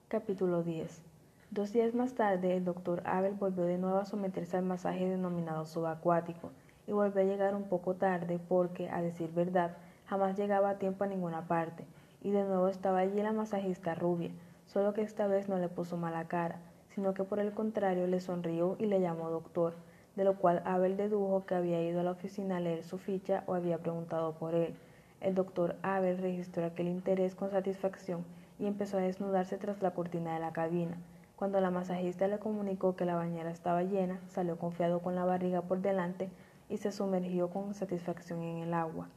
[0.08, 1.03] Capítulo 10
[1.51, 5.66] Dos días más tarde, el doctor Abel volvió de nuevo a someterse al masaje denominado
[5.66, 6.51] subacuático
[6.88, 9.78] y volvió a llegar un poco tarde porque, a decir verdad,
[10.08, 11.86] jamás llegaba a tiempo a ninguna parte.
[12.24, 14.32] Y de nuevo estaba allí la masajista rubia,
[14.66, 18.20] solo que esta vez no le puso mala cara, sino que por el contrario le
[18.20, 19.76] sonrió y le llamó doctor,
[20.18, 23.43] de lo cual Abel dedujo que había ido a la oficina a leer su ficha
[23.45, 24.74] o había preguntado por él.
[25.22, 28.26] El doctor Abel registró aquel interés con satisfacción
[28.57, 30.97] y empezó a desnudarse tras la cortina de la cabina.
[31.36, 35.61] Cuando la masajista le comunicó que la bañera estaba llena, salió confiado con la barriga
[35.61, 36.32] por delante
[36.68, 39.09] y se sumergió con satisfacción en el agua.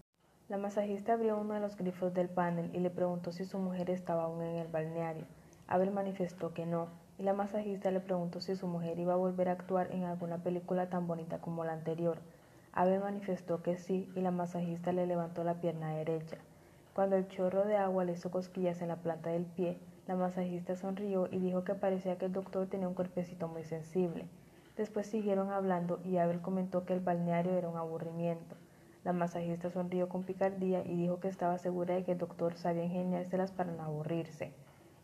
[0.51, 3.89] La masajista abrió uno de los grifos del panel y le preguntó si su mujer
[3.89, 5.25] estaba aún en el balneario.
[5.67, 6.89] Abel manifestó que no,
[7.21, 10.39] y la masajista le preguntó si su mujer iba a volver a actuar en alguna
[10.39, 12.17] película tan bonita como la anterior.
[12.73, 16.39] Abel manifestó que sí, y la masajista le levantó la pierna derecha.
[16.95, 20.77] Cuando el chorro de agua le hizo cosquillas en la planta del pie, la masajista
[20.77, 24.25] sonrió y dijo que parecía que el doctor tenía un cuerpecito muy sensible.
[24.79, 28.57] Después siguieron hablando y Abel comentó que el balneario era un aburrimiento.
[29.05, 32.85] La masajista sonrió con picardía y dijo que estaba segura de que el doctor sabía
[32.85, 34.55] ingeniárselas para no aburrirse.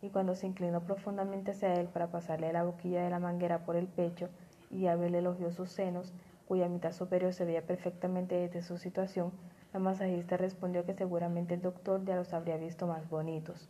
[0.02, 3.76] Y cuando se inclinó profundamente hacia él para pasarle la boquilla de la manguera por
[3.76, 4.28] el pecho,
[4.70, 6.12] y Abel elogió sus senos,
[6.46, 9.32] cuya mitad superior se veía perfectamente desde su situación,
[9.72, 13.68] la masajista respondió que seguramente el doctor ya los habría visto más bonitos.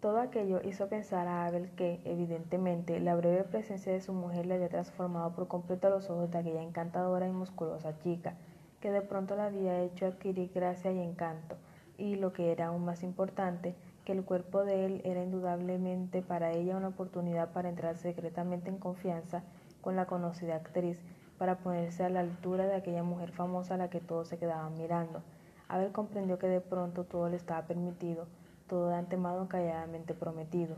[0.00, 4.54] Todo aquello hizo pensar a Abel que, evidentemente, la breve presencia de su mujer le
[4.54, 8.34] había transformado por completo los ojos de aquella encantadora y musculosa chica,
[8.80, 11.56] que de pronto la había hecho adquirir gracia y encanto,
[11.98, 16.52] y lo que era aún más importante, que el cuerpo de él era indudablemente para
[16.52, 19.42] ella una oportunidad para entrar secretamente en confianza
[19.80, 20.98] con la conocida actriz,
[21.38, 24.76] para ponerse a la altura de aquella mujer famosa a la que todos se quedaban
[24.76, 25.22] mirando.
[25.68, 28.26] Abel comprendió que de pronto todo le estaba permitido,
[28.68, 30.76] todo de antemano calladamente prometido.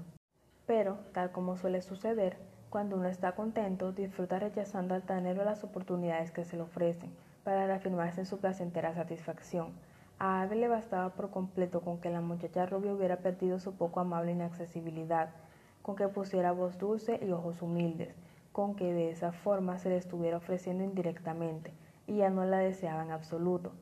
[0.66, 2.38] Pero, tal como suele suceder,
[2.70, 7.10] cuando uno está contento, disfruta rechazando altanero las oportunidades que se le ofrecen,
[7.44, 9.68] para reafirmarse en su placentera satisfacción.
[10.18, 14.00] A Abel le bastaba por completo con que la muchacha rubia hubiera perdido su poco
[14.00, 15.30] amable inaccesibilidad,
[15.82, 18.14] con que pusiera voz dulce y ojos humildes,
[18.52, 21.72] con que de esa forma se le estuviera ofreciendo indirectamente,
[22.06, 23.72] y ya no la deseaba en absoluto.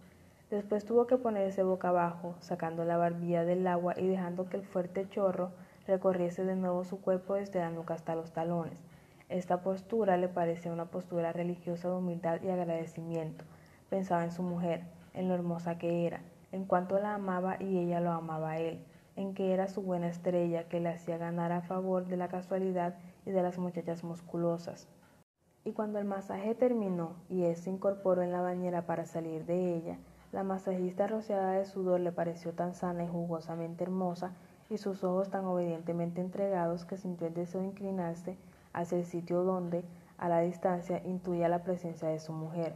[0.51, 4.64] Después tuvo que ponerse boca abajo, sacando la barbilla del agua y dejando que el
[4.64, 5.51] fuerte chorro
[5.87, 8.78] recorriese de nuevo su cuerpo desde la nuca hasta los talones.
[9.28, 13.45] Esta postura le parecía una postura religiosa de humildad y agradecimiento.
[13.89, 14.85] Pensaba en su mujer,
[15.15, 18.85] en lo hermosa que era, en cuanto la amaba y ella lo amaba a él,
[19.17, 22.95] en que era su buena estrella que le hacía ganar a favor de la casualidad
[23.27, 24.89] y de las muchachas musculosas.
[25.65, 29.77] Y cuando el masaje terminó y él se incorporó en la bañera para salir de
[29.77, 29.99] ella,
[30.33, 34.33] la masajista rociada de sudor le pareció tan sana y jugosamente hermosa,
[34.71, 38.39] y sus ojos tan obedientemente entregados que sintió el deseo de inclinarse
[38.73, 39.85] hacia el sitio donde,
[40.17, 42.75] a la distancia, intuía la presencia de su mujer.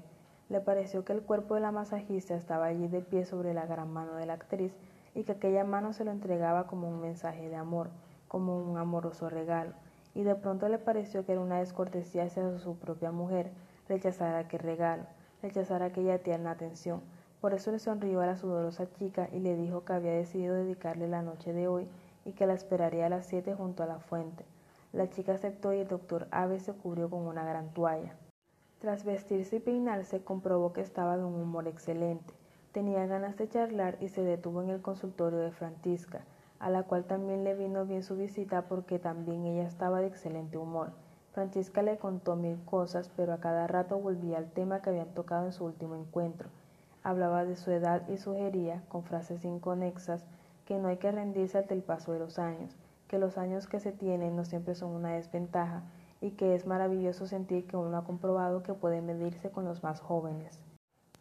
[0.49, 3.93] Le pareció que el cuerpo de la masajista estaba allí de pie sobre la gran
[3.93, 4.73] mano de la actriz
[5.15, 7.91] y que aquella mano se lo entregaba como un mensaje de amor,
[8.29, 9.73] como un amoroso regalo,
[10.15, 13.51] y de pronto le pareció que era una descortesía hacia su propia mujer
[13.89, 15.05] rechazar aquel regalo,
[15.43, 17.03] rechazar aquella tierna atención,
[17.41, 21.07] por eso le sonrió a la sudorosa chica y le dijo que había decidido dedicarle
[21.07, 21.89] la noche de hoy
[22.25, 24.45] y que la esperaría a las siete junto a la fuente.
[24.93, 28.17] La chica aceptó y el doctor Ave se cubrió con una gran toalla.
[28.79, 32.35] Tras vestirse y peinarse, comprobó que estaba de un humor excelente.
[32.73, 36.21] Tenía ganas de charlar y se detuvo en el consultorio de Francisca,
[36.59, 40.59] a la cual también le vino bien su visita porque también ella estaba de excelente
[40.59, 40.91] humor.
[41.33, 45.47] Francisca le contó mil cosas, pero a cada rato volvía al tema que habían tocado
[45.47, 46.51] en su último encuentro,
[47.03, 50.25] Hablaba de su edad y sugería, con frases inconexas,
[50.65, 53.81] que no hay que rendirse ante el paso de los años, que los años que
[53.81, 55.85] se tienen no siempre son una desventaja
[56.27, 60.01] y que es maravilloso sentir que uno ha comprobado que puede medirse con los más
[60.01, 60.59] jóvenes.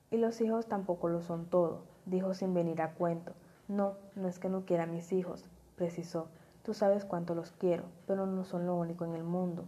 [0.09, 3.33] Y los hijos tampoco lo son todo, dijo sin venir a cuento.
[3.67, 5.45] No, no es que no quiera a mis hijos,
[5.75, 6.27] precisó.
[6.63, 9.65] Tú sabes cuánto los quiero, pero no son lo único en el mundo.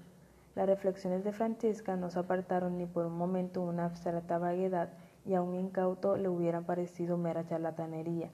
[0.56, 4.90] Las reflexiones de Francisca no se apartaron ni por un momento una abstracta vaguedad
[5.24, 8.32] y a un incauto le hubiera parecido mera charlatanería.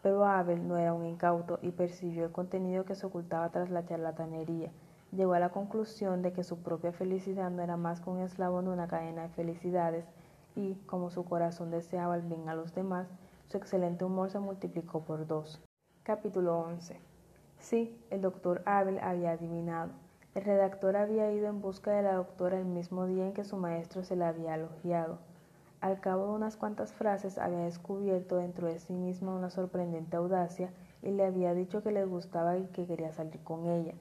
[0.00, 3.84] Pero Abel no era un incauto y percibió el contenido que se ocultaba tras la
[3.84, 4.70] charlatanería.
[5.16, 8.66] Llegó a la conclusión de que su propia felicidad no era más que un eslabón
[8.66, 10.04] de una cadena de felicidades
[10.54, 13.08] y, como su corazón deseaba el bien a los demás,
[13.46, 15.58] su excelente humor se multiplicó por dos.
[16.02, 17.00] Capítulo 11.
[17.58, 19.92] Sí, el doctor Abel había adivinado.
[20.34, 23.56] El redactor había ido en busca de la doctora el mismo día en que su
[23.56, 25.16] maestro se la había elogiado.
[25.80, 30.74] Al cabo de unas cuantas frases había descubierto dentro de sí misma una sorprendente audacia
[31.02, 33.94] y le había dicho que le gustaba y que quería salir con ella.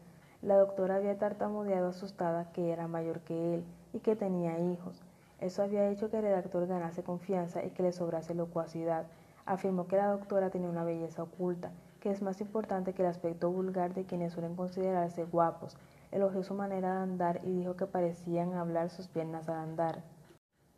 [0.46, 5.02] La doctora había tartamudeado asustada que era mayor que él y que tenía hijos.
[5.40, 9.08] Eso había hecho que el redactor ganase confianza y que le sobrase locuacidad.
[9.48, 13.50] Afirmó que la doctora tenía una belleza oculta, que es más importante que el aspecto
[13.50, 15.78] vulgar de quienes suelen considerarse guapos.
[16.12, 20.04] Elogió su manera de andar y dijo que parecían hablar sus piernas al andar.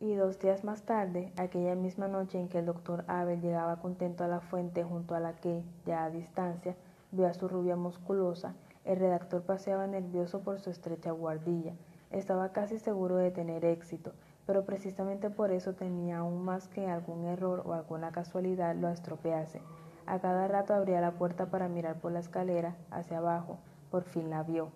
[0.00, 4.24] Y dos días más tarde, aquella misma noche en que el doctor Abel llegaba contento
[4.24, 6.74] a la fuente junto a la que, ya a distancia,
[7.10, 8.54] vio a su rubia musculosa,
[8.88, 11.74] el redactor paseaba nervioso por su estrecha guardilla.
[12.10, 14.14] Estaba casi seguro de tener éxito,
[14.46, 19.60] pero precisamente por eso temía aún más que algún error o alguna casualidad lo estropease.
[20.06, 23.58] A cada rato abría la puerta para mirar por la escalera hacia abajo,
[23.90, 24.70] Por fin la vio.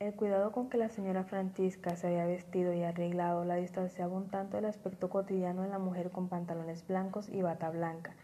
[0.00, 4.28] El cuidado con que la señora Francisca se había vestido y arreglado la distanciaba un
[4.28, 8.14] tanto del aspecto cotidiano de la mujer con pantalones blancos y bata blanca.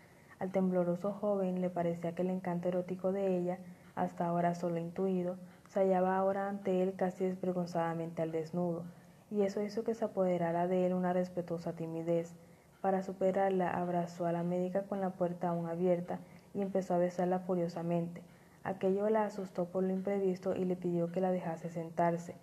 [0.41, 3.59] Al tembloroso joven le parecía que el encanto erótico de ella,
[3.95, 5.37] hasta ahora solo intuido,
[5.69, 8.85] se hallaba ahora ante él casi desvergonzadamente al desnudo,
[9.31, 12.35] y eso hizo que se apoderara de él una respetuosa timidez.
[12.81, 16.19] Para superarla, abrazó a la médica con la puerta aún abierta
[16.53, 18.23] y empezó a besarla furiosamente.
[18.63, 22.35] Aquello la asustó por lo imprevisto y le pidió que la dejase sentarse.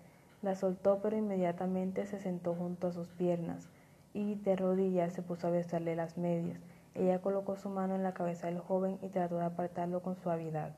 [0.41, 3.69] La soltó, pero inmediatamente se sentó junto a sus piernas
[4.13, 6.59] y de rodillas se puso a besarle las medias.
[6.95, 10.75] Ella colocó su mano en la cabeza del joven y trató de apartarlo con suavidad.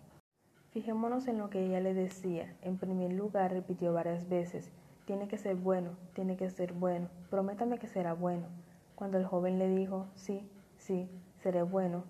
[0.73, 2.53] Fijémonos en lo que ella le decía.
[2.61, 4.71] En primer lugar, repitió varias veces,
[5.05, 8.47] tiene que ser bueno, tiene que ser bueno, prométame que será bueno.
[8.95, 10.47] Cuando el joven le dijo, sí,
[10.77, 11.09] sí,
[11.41, 12.03] seré bueno,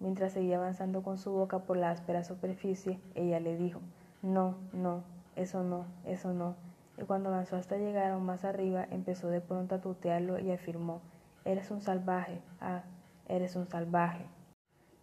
[0.00, 3.80] Mientras seguía avanzando con su boca por la áspera superficie, ella le dijo,
[4.22, 5.04] no, no,
[5.36, 6.56] eso no, eso no.
[6.96, 11.02] Y cuando avanzó hasta llegar aún más arriba, empezó de pronto a tutearlo y afirmó,
[11.44, 12.84] eres un salvaje, ah,
[13.28, 14.24] eres un salvaje.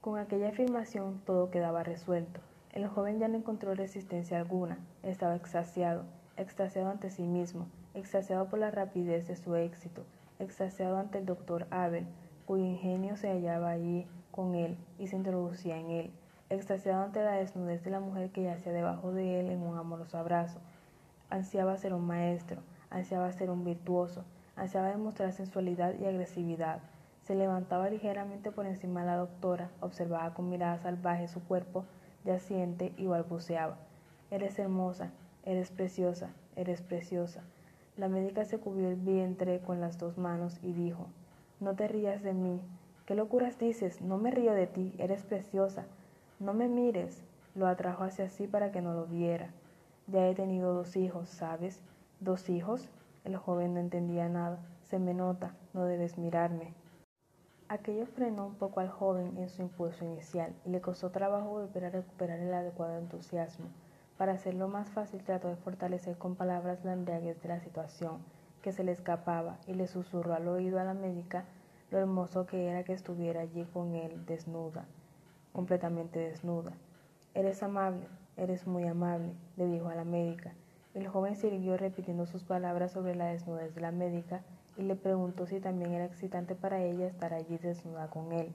[0.02, 2.47] Con aquella afirmación todo quedaba resuelto.
[2.78, 6.04] El joven ya no encontró resistencia alguna, estaba extasiado,
[6.38, 7.66] extasiado ante sí mismo,
[7.96, 10.04] extasiado por la rapidez de su éxito,
[10.38, 12.06] extasiado ante el doctor Abel,
[12.46, 16.12] cuyo ingenio se hallaba allí con él y se introducía en él,
[16.52, 20.20] extasiado ante la desnudez de la mujer que yacía debajo de él en un amoroso
[20.20, 20.60] abrazo.
[21.32, 22.62] Ansiaba ser un maestro,
[22.92, 24.24] ansiaba ser un virtuoso,
[24.56, 26.82] ansiaba demostrar sensualidad y agresividad.
[27.24, 31.84] Se levantaba ligeramente por encima de la doctora, observaba con mirada salvaje su cuerpo
[32.28, 33.78] yaciente y balbuceaba.
[34.30, 35.10] Eres hermosa,
[35.44, 37.42] eres preciosa, eres preciosa.
[37.96, 41.08] La médica se cubrió el vientre con las dos manos y dijo,
[41.60, 42.62] No te rías de mí,
[43.08, 44.02] ¿Qué locuras dices?
[44.02, 45.86] No me río de ti, eres preciosa.
[46.42, 47.24] No me mires.
[47.56, 49.48] Lo atrajo hacia sí para que no lo viera.
[50.08, 51.80] Ya he tenido dos hijos, ¿sabes?
[52.20, 52.90] ¿Dos hijos?
[53.24, 54.60] El joven no entendía nada.
[54.90, 56.74] Se me nota, no debes mirarme.
[57.70, 61.84] Aquello frenó un poco al joven en su impulso inicial y le costó trabajo volver
[61.84, 63.66] a recuperar el adecuado entusiasmo.
[64.18, 68.20] Para hacerlo más fácil trató de fortalecer con palabras la embriaguez de la situación,
[68.62, 71.44] que se le escapaba, y le susurró al oído a la médica
[71.92, 74.86] lo hermoso que era que estuviera allí con él desnuda,
[75.52, 76.72] completamente desnuda.
[77.34, 78.08] Eres amable,
[78.38, 80.54] eres muy amable, le dijo a la médica.
[80.94, 84.42] El joven siguió repitiendo sus palabras sobre la desnudez de la médica
[84.78, 88.54] y le preguntó si también era excitante para ella estar allí desnuda con él.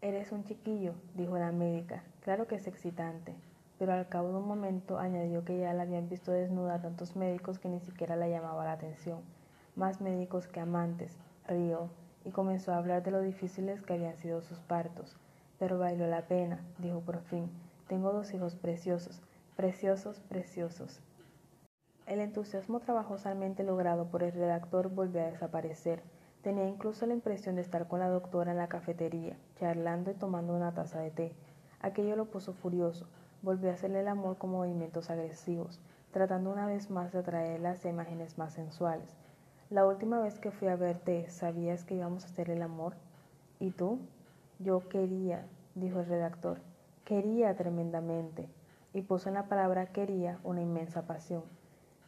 [0.00, 2.02] Eres un chiquillo, dijo la médica.
[2.20, 3.34] Claro que es excitante.
[3.78, 7.58] Pero al cabo de un momento añadió que ya la habían visto desnuda tantos médicos
[7.58, 9.20] que ni siquiera la llamaba la atención.
[9.74, 11.18] Más médicos que amantes.
[11.46, 11.90] Río,
[12.24, 15.16] y comenzó a hablar de lo difíciles que habían sido sus partos.
[15.58, 17.50] Pero valió la pena, dijo por fin.
[17.86, 19.20] Tengo dos hijos preciosos,
[19.56, 21.00] preciosos, preciosos.
[22.06, 26.04] El entusiasmo trabajosamente logrado por el redactor volvió a desaparecer.
[26.40, 30.54] Tenía incluso la impresión de estar con la doctora en la cafetería, charlando y tomando
[30.54, 31.32] una taza de té.
[31.80, 33.08] Aquello lo puso furioso.
[33.42, 35.80] Volvió a hacerle el amor con movimientos agresivos,
[36.12, 39.16] tratando una vez más de atraerla hacia imágenes más sensuales.
[39.68, 42.94] La última vez que fui a verte, ¿sabías que íbamos a hacer el amor?
[43.58, 43.98] ¿Y tú?
[44.60, 45.44] Yo quería,
[45.74, 46.60] dijo el redactor.
[47.04, 48.48] Quería tremendamente.
[48.94, 51.55] Y puso en la palabra quería una inmensa pasión.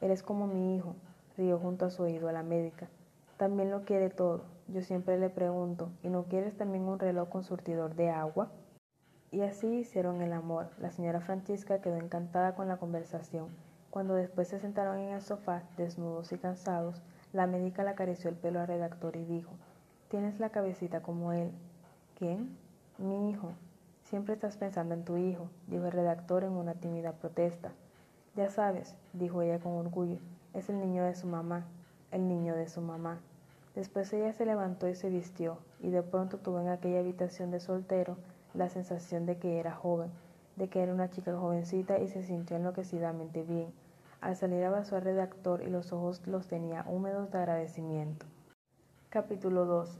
[0.00, 0.94] Eres como mi hijo,
[1.36, 2.88] rió junto a su oído a la médica.
[3.36, 4.42] También lo quiere todo.
[4.68, 8.50] Yo siempre le pregunto, ¿y no quieres también un reloj con surtidor de agua?
[9.30, 10.70] Y así hicieron el amor.
[10.78, 13.48] La señora Francisca quedó encantada con la conversación.
[13.90, 18.36] Cuando después se sentaron en el sofá, desnudos y cansados, la médica le acarició el
[18.36, 19.50] pelo al redactor y dijo,
[20.08, 21.50] Tienes la cabecita como él.
[22.18, 22.56] ¿Quién?
[22.98, 23.52] Mi hijo.
[24.04, 27.72] Siempre estás pensando en tu hijo, dijo el redactor en una tímida protesta.
[28.38, 30.18] Ya sabes, dijo ella con orgullo,
[30.54, 31.66] es el niño de su mamá,
[32.12, 33.18] el niño de su mamá.
[33.74, 37.58] Después ella se levantó y se vistió, y de pronto tuvo en aquella habitación de
[37.58, 38.16] soltero
[38.54, 40.12] la sensación de que era joven,
[40.54, 43.72] de que era una chica jovencita y se sintió enloquecidamente bien.
[44.20, 48.24] Al salir abrazó al redactor y los ojos los tenía húmedos de agradecimiento.
[49.08, 49.98] Capítulo 12.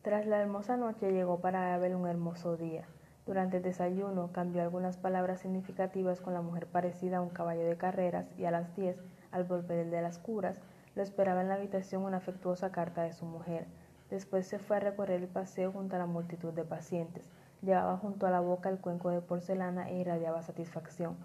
[0.00, 2.86] Tras la hermosa noche llegó para Abel un hermoso día.
[3.26, 7.78] Durante el desayuno cambió algunas palabras significativas con la mujer parecida a un caballo de
[7.78, 10.60] carreras y a las diez, al volver el de las curas,
[10.94, 13.66] lo esperaba en la habitación una afectuosa carta de su mujer.
[14.10, 17.30] Después se fue a recorrer el paseo junto a la multitud de pacientes.
[17.62, 21.16] Llevaba junto a la boca el cuenco de porcelana e irradiaba satisfacción.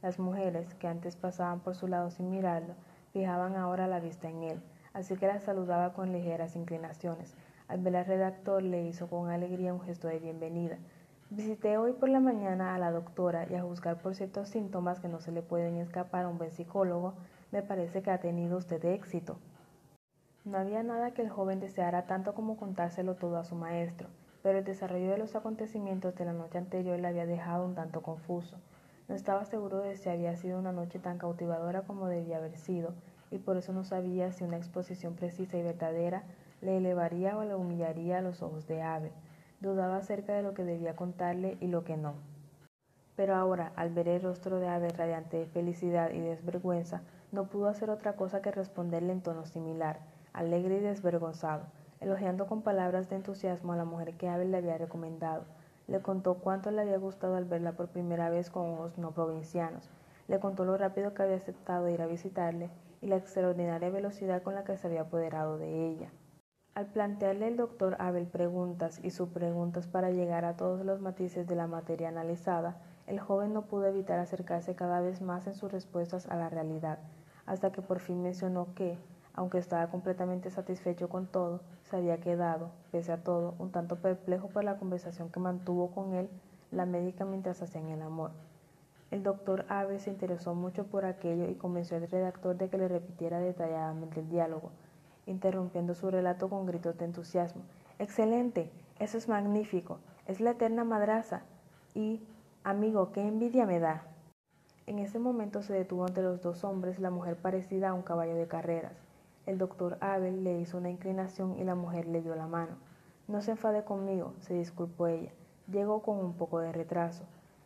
[0.00, 2.74] Las mujeres, que antes pasaban por su lado sin mirarlo,
[3.12, 7.34] fijaban ahora la vista en él, así que la saludaba con ligeras inclinaciones.
[7.66, 10.78] Al ver al redactor le hizo con alegría un gesto de bienvenida.
[11.30, 15.08] Visité hoy por la mañana a la doctora y a juzgar por ciertos síntomas que
[15.08, 17.12] no se le pueden escapar a un buen psicólogo,
[17.52, 19.36] me parece que ha tenido usted éxito.
[20.46, 24.08] No había nada que el joven deseara tanto como contárselo todo a su maestro,
[24.42, 28.00] pero el desarrollo de los acontecimientos de la noche anterior le había dejado un tanto
[28.00, 28.56] confuso.
[29.06, 32.94] No estaba seguro de si había sido una noche tan cautivadora como debía haber sido,
[33.30, 36.22] y por eso no sabía si una exposición precisa y verdadera
[36.62, 39.12] le elevaría o le humillaría a los ojos de Abel.
[39.60, 42.14] Dudaba acerca de lo que debía contarle y lo que no.
[43.16, 47.02] Pero ahora, al ver el rostro de Abel radiante de felicidad y desvergüenza,
[47.32, 49.98] no pudo hacer otra cosa que responderle en tono similar,
[50.32, 51.64] alegre y desvergonzado,
[52.00, 55.42] elogiando con palabras de entusiasmo a la mujer que Abel le había recomendado.
[55.88, 59.90] Le contó cuánto le había gustado al verla por primera vez con ojos no provincianos.
[60.28, 64.54] Le contó lo rápido que había aceptado ir a visitarle y la extraordinaria velocidad con
[64.54, 66.10] la que se había apoderado de ella.
[66.74, 71.56] Al plantearle el doctor Abel preguntas y subpreguntas para llegar a todos los matices de
[71.56, 76.26] la materia analizada, el joven no pudo evitar acercarse cada vez más en sus respuestas
[76.28, 76.98] a la realidad,
[77.46, 78.98] hasta que por fin mencionó que,
[79.34, 84.48] aunque estaba completamente satisfecho con todo, se había quedado, pese a todo, un tanto perplejo
[84.48, 86.28] por la conversación que mantuvo con él
[86.70, 88.30] la médica mientras hacían el amor.
[89.10, 92.88] El doctor Abel se interesó mucho por aquello y convenció al redactor de que le
[92.88, 94.70] repitiera detalladamente el diálogo,
[95.28, 97.62] interrumpiendo su relato con gritos de entusiasmo.
[97.98, 101.42] Excelente, eso es magnífico, es la eterna madraza.
[101.94, 102.22] Y,
[102.64, 104.04] amigo, qué envidia me da.
[104.86, 108.34] En ese momento se detuvo ante los dos hombres la mujer parecida a un caballo
[108.34, 108.94] de carreras.
[109.46, 112.76] El doctor Abel le hizo una inclinación y la mujer le dio la mano.
[113.26, 115.32] No se enfade conmigo, se disculpó ella.
[115.70, 117.24] Llegó con un poco de retraso.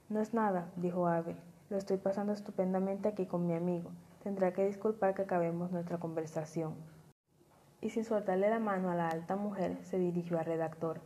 [0.08, 1.36] No es nada, dijo Abel.
[1.70, 3.90] Lo estoy pasando estupendamente aquí con mi amigo.
[4.22, 6.74] Tendrá que disculpar que acabemos nuestra conversación
[7.82, 11.00] y sin soltarle la mano a la alta mujer, se dirigió al redactor.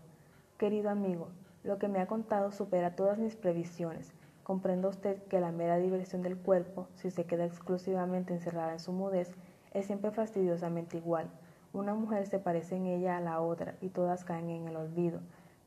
[0.58, 1.28] Querido amigo,
[1.64, 4.12] lo que me ha contado supera todas mis previsiones.
[4.44, 8.92] Comprenda usted que la mera diversión del cuerpo, si se queda exclusivamente encerrada en su
[8.92, 9.34] mudez,
[9.72, 11.28] es siempre fastidiosamente igual.
[11.72, 15.20] Una mujer se parece en ella a la otra y todas caen en el olvido.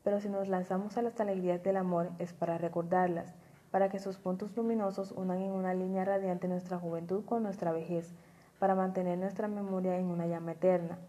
[0.04, 3.34] Pero si nos lanzamos a las alegrías del amor es para recordarlas,
[3.72, 8.14] para que sus puntos luminosos unan en una línea radiante nuestra juventud con nuestra vejez,
[8.60, 11.00] para mantener nuestra memoria en una llama eterna.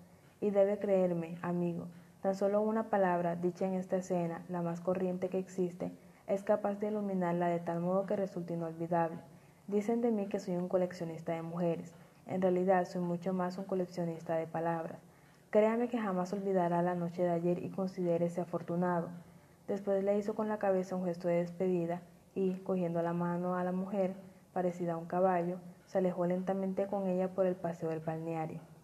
[0.41, 1.87] Y debe creerme, amigo,
[2.23, 5.93] tan solo una palabra dicha en esta escena, la más corriente que existe,
[6.27, 9.19] es capaz de iluminarla de tal modo que resulte inolvidable.
[9.67, 11.93] Dicen de mí que soy un coleccionista de mujeres.
[12.27, 14.99] En realidad soy mucho más un coleccionista de palabras.
[15.51, 19.09] Créame que jamás olvidará la noche de ayer y considérese afortunado.
[19.67, 22.03] Después le hizo con la cabeza un gesto de despedida
[22.35, 24.15] y, cogiendo la mano a la mujer,
[24.53, 25.59] parecida a un caballo,
[25.91, 28.61] se alejó lentamente con ella por el paseo del balneario.